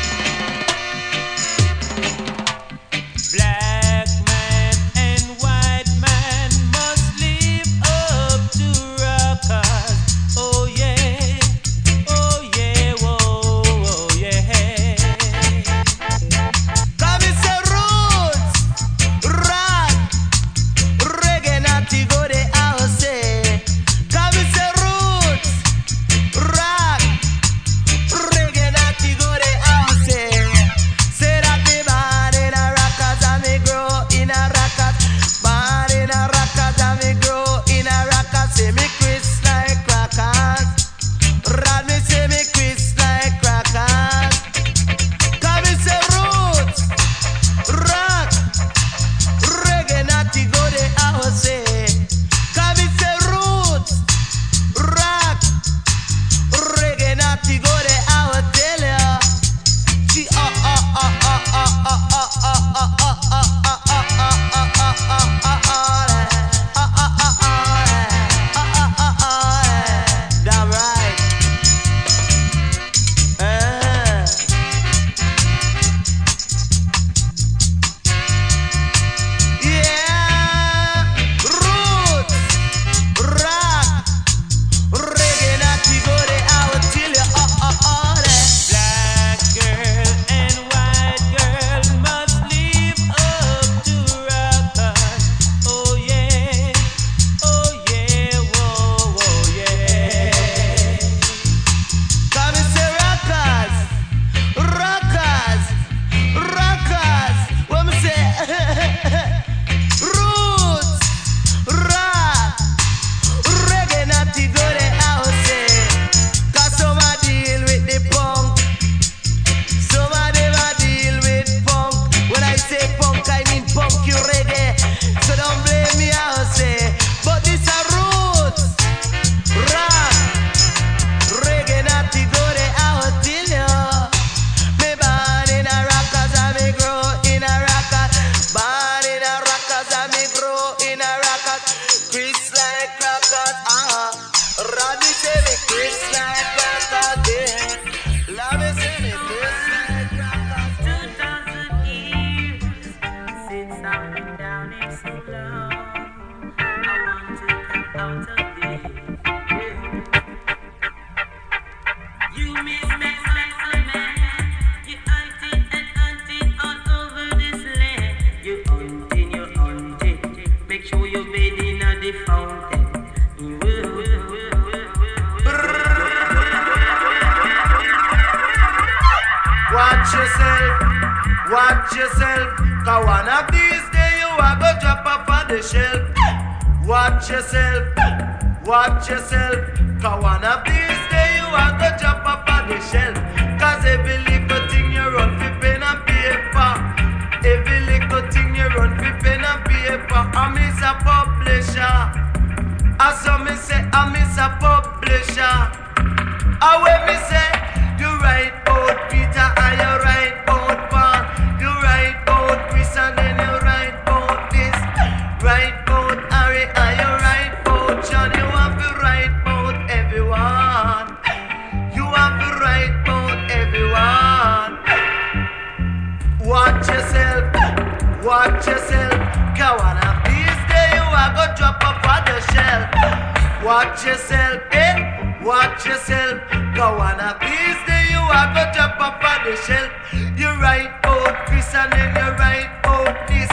[232.53, 235.43] yourself, watch yourself, eh?
[235.43, 236.41] Watch yourself.
[236.75, 239.91] Go on a piece day, you are gonna jump up on the shelf.
[240.37, 243.50] You right oh, out Chris and then you right out this.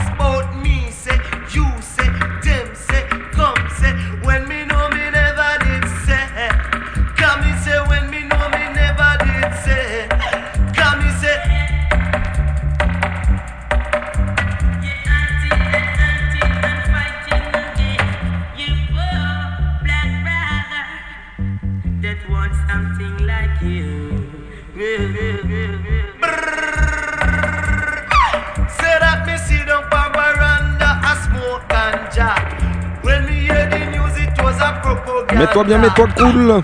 [35.59, 36.63] Toi bien, mets-toi cool.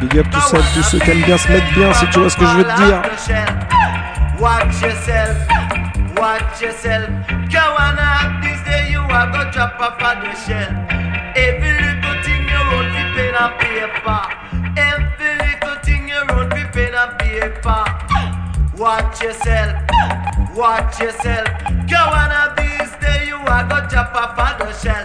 [0.00, 2.30] Big up tout ça, tous ceux qui aiment bien se mettre bien, si tu vois
[2.30, 3.02] ce que je veux te dire.
[4.38, 5.36] Watch yourself,
[6.16, 7.08] watch yourself.
[7.50, 10.70] Go on up this day, you are gonna drop off of the shell.
[11.34, 14.22] Every little thing you want, we pen and paper.
[14.76, 17.84] Every little thing you want, we pen and paper.
[18.78, 19.74] Watch yourself,
[20.54, 21.48] watch yourself.
[21.88, 25.04] Go on up this day, you are gonna drop off of the shell.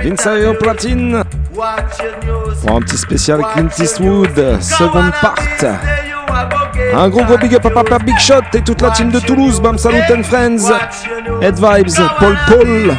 [0.00, 1.24] Vinsario Platine.
[1.52, 5.34] Pour un petit spécial Clint Eastwood, seconde part.
[6.94, 9.60] Un gros gros big up à Papa Big Shot et toute la team de Toulouse,
[9.60, 10.70] Bam Salut and Friends,
[11.40, 12.96] Head Vibes, Paul Paul.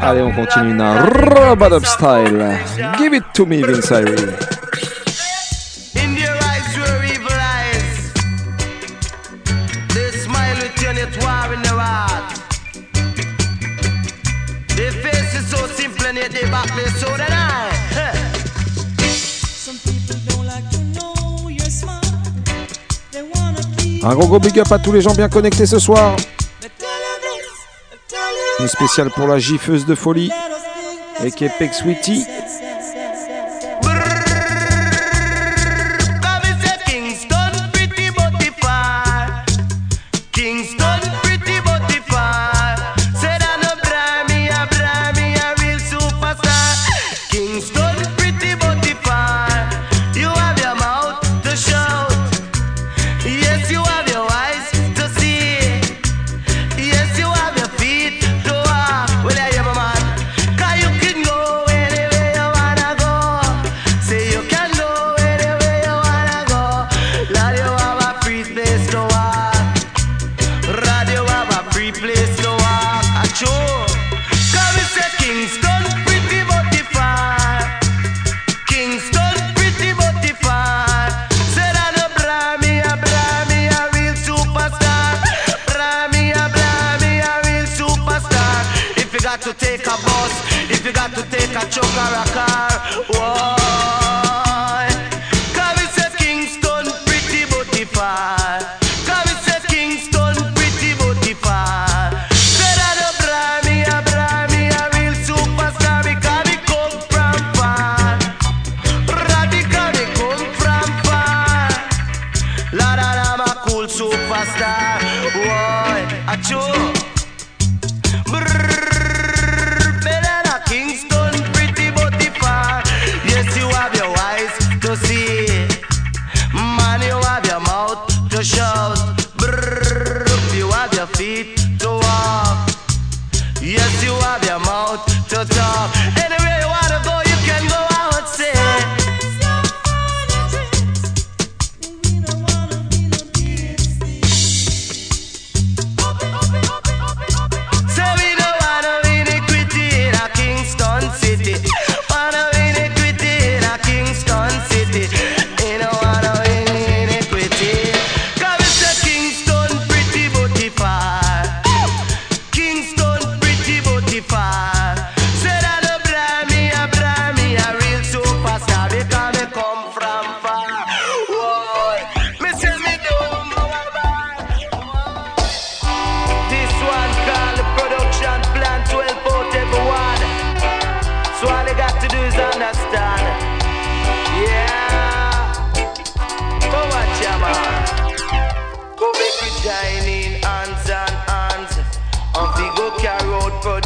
[0.00, 2.58] Allez, on continue dans Robot Up Style.
[2.98, 4.14] Give it to me, Vince Irie.
[24.00, 26.16] Un gros gros big up à tous les gens bien connectés ce soir.
[28.60, 30.32] Une spéciale pour la gifeuse de folie,
[31.24, 31.52] et qui est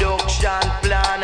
[0.02, 1.20] production plan.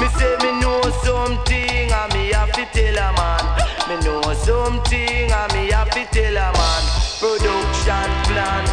[0.00, 3.44] Me say me know something and me have to tell a man.
[3.88, 6.82] Me know something and me have to tell a man.
[7.20, 8.64] Production plan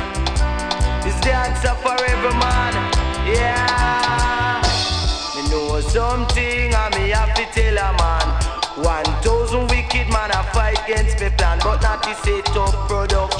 [1.05, 2.73] is the answer for every man.
[3.27, 4.61] Yeah.
[5.35, 8.27] Me know something and me have to tell a man.
[8.84, 13.36] One thousand wicked man a fight against me plan, but not the set up production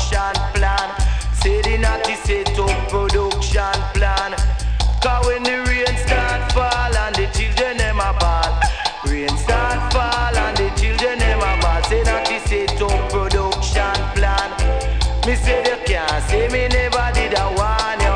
[15.28, 18.16] Me say they can't see me never did a warn you.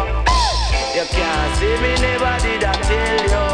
[0.96, 3.48] You can't see me never did a tell you.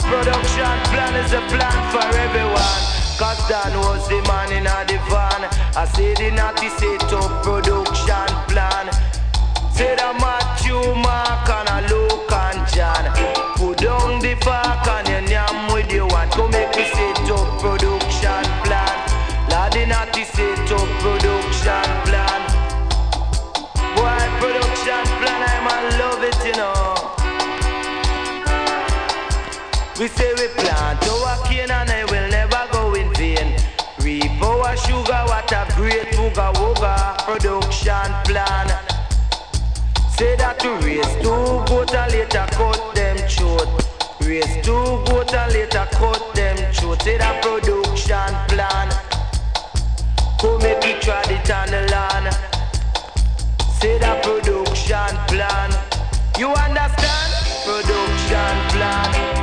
[0.00, 2.80] Production plan is a plan for everyone.
[3.20, 5.44] Cause Dan was the man in a the van.
[5.76, 8.88] I say the naughty set up production plan.
[9.76, 11.45] Say the Matthew, Mark
[29.98, 33.56] We say we plant our cane and it will never go in vain.
[34.00, 38.68] Reap our sugar, what a great booga wooga production plan.
[40.10, 43.68] Say that to raise two goat and later cut them throat.
[44.20, 47.00] Raise two goat and later cut them throat.
[47.00, 48.92] Say that production plan.
[50.42, 52.36] Go make it try it on the land.
[53.80, 55.70] Say that production plan.
[56.38, 57.32] You understand?
[57.64, 59.35] Production plan.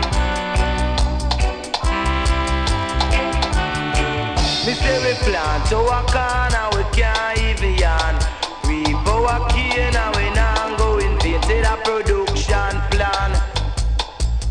[4.65, 8.15] Me say we plant our corn and we can't even yarn.
[8.63, 11.41] Reap our cane and we not go in vain.
[11.43, 13.31] Say that production plan.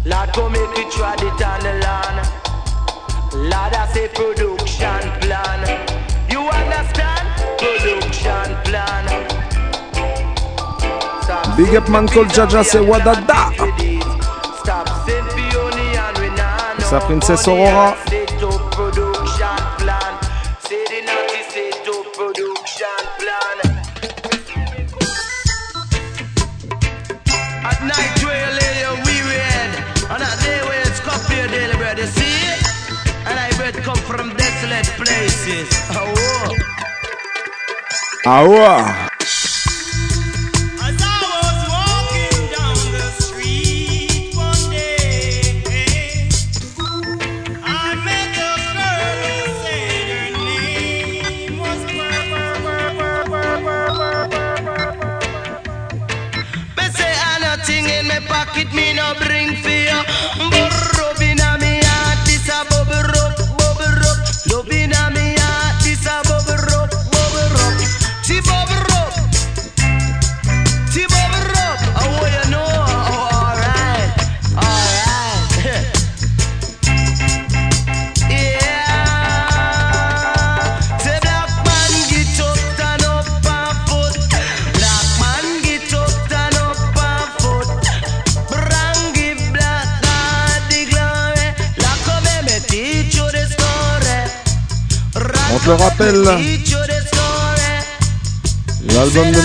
[0.04, 2.28] Lord, come make we try it on the land.
[3.32, 5.60] Lord, I say production plan.
[6.28, 7.24] You understand?
[7.56, 9.04] Production plan.
[11.22, 13.48] Stop Big up man called Jaja, c'est Wadada.
[13.78, 13.98] We
[16.84, 17.96] Sa princesse Aurora.
[35.42, 35.68] здесь.
[38.24, 38.54] Ау!
[38.54, 39.11] Ау!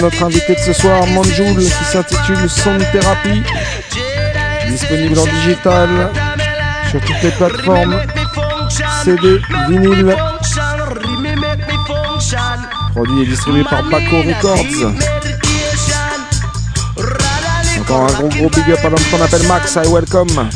[0.07, 3.43] Notre invité de ce soir, Manjoul, qui s'intitule Son Thérapie,
[4.69, 5.89] disponible en digital
[6.89, 7.99] sur toutes les plateformes,
[9.03, 10.15] CD, vinyle.
[12.93, 14.93] Produit et distribué par Paco Records.
[17.81, 20.49] Encore un gros gros big up à l'homme qu'on appelle Max, I welcome.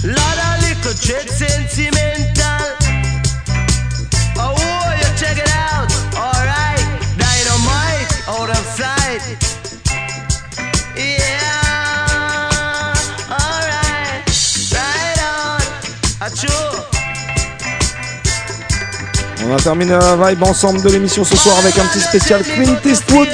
[19.51, 22.79] On va terminer la vibe ensemble de l'émission ce soir avec un petit spécial Clint
[22.85, 23.27] Eastwood.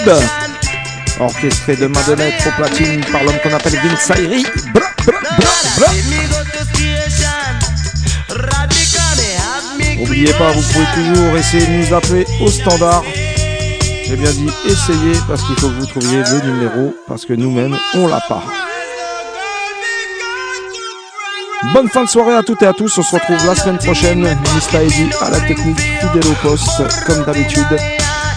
[1.20, 4.12] Orchestré de Madonnette au platine par l'homme qu'on appelle Vince
[4.74, 4.88] bra.
[9.96, 13.04] N'oubliez pas, vous pouvez toujours essayer de nous appeler au standard.
[14.08, 17.78] J'ai bien dit essayez parce qu'il faut que vous trouviez le numéro parce que nous-mêmes,
[17.94, 18.67] on l'a pas.
[21.74, 22.96] Bonne fin de soirée à toutes et à tous.
[22.98, 24.38] On se retrouve la semaine prochaine.
[24.56, 27.68] Mista Eddy à la technique, fidèle au poste, comme d'habitude.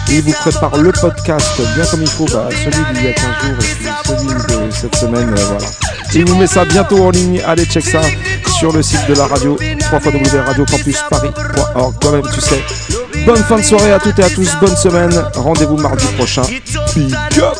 [0.09, 3.25] Il vous prépare le podcast bien comme il faut, bah, celui d'il y a 15
[3.25, 3.63] jours et
[4.47, 5.33] celui de cette semaine.
[5.37, 5.65] euh, voilà.
[6.13, 7.41] Il vous met ça bientôt en ligne.
[7.47, 8.01] Allez, check ça
[8.59, 9.57] sur le site de la radio,
[9.91, 11.99] www.radiocampusparis.org.
[11.99, 12.61] Toi-même, tu sais.
[13.25, 14.49] Bonne fin de soirée à toutes et à tous.
[14.59, 15.23] Bonne semaine.
[15.35, 16.41] Rendez-vous mardi prochain.
[16.95, 17.57] Big up!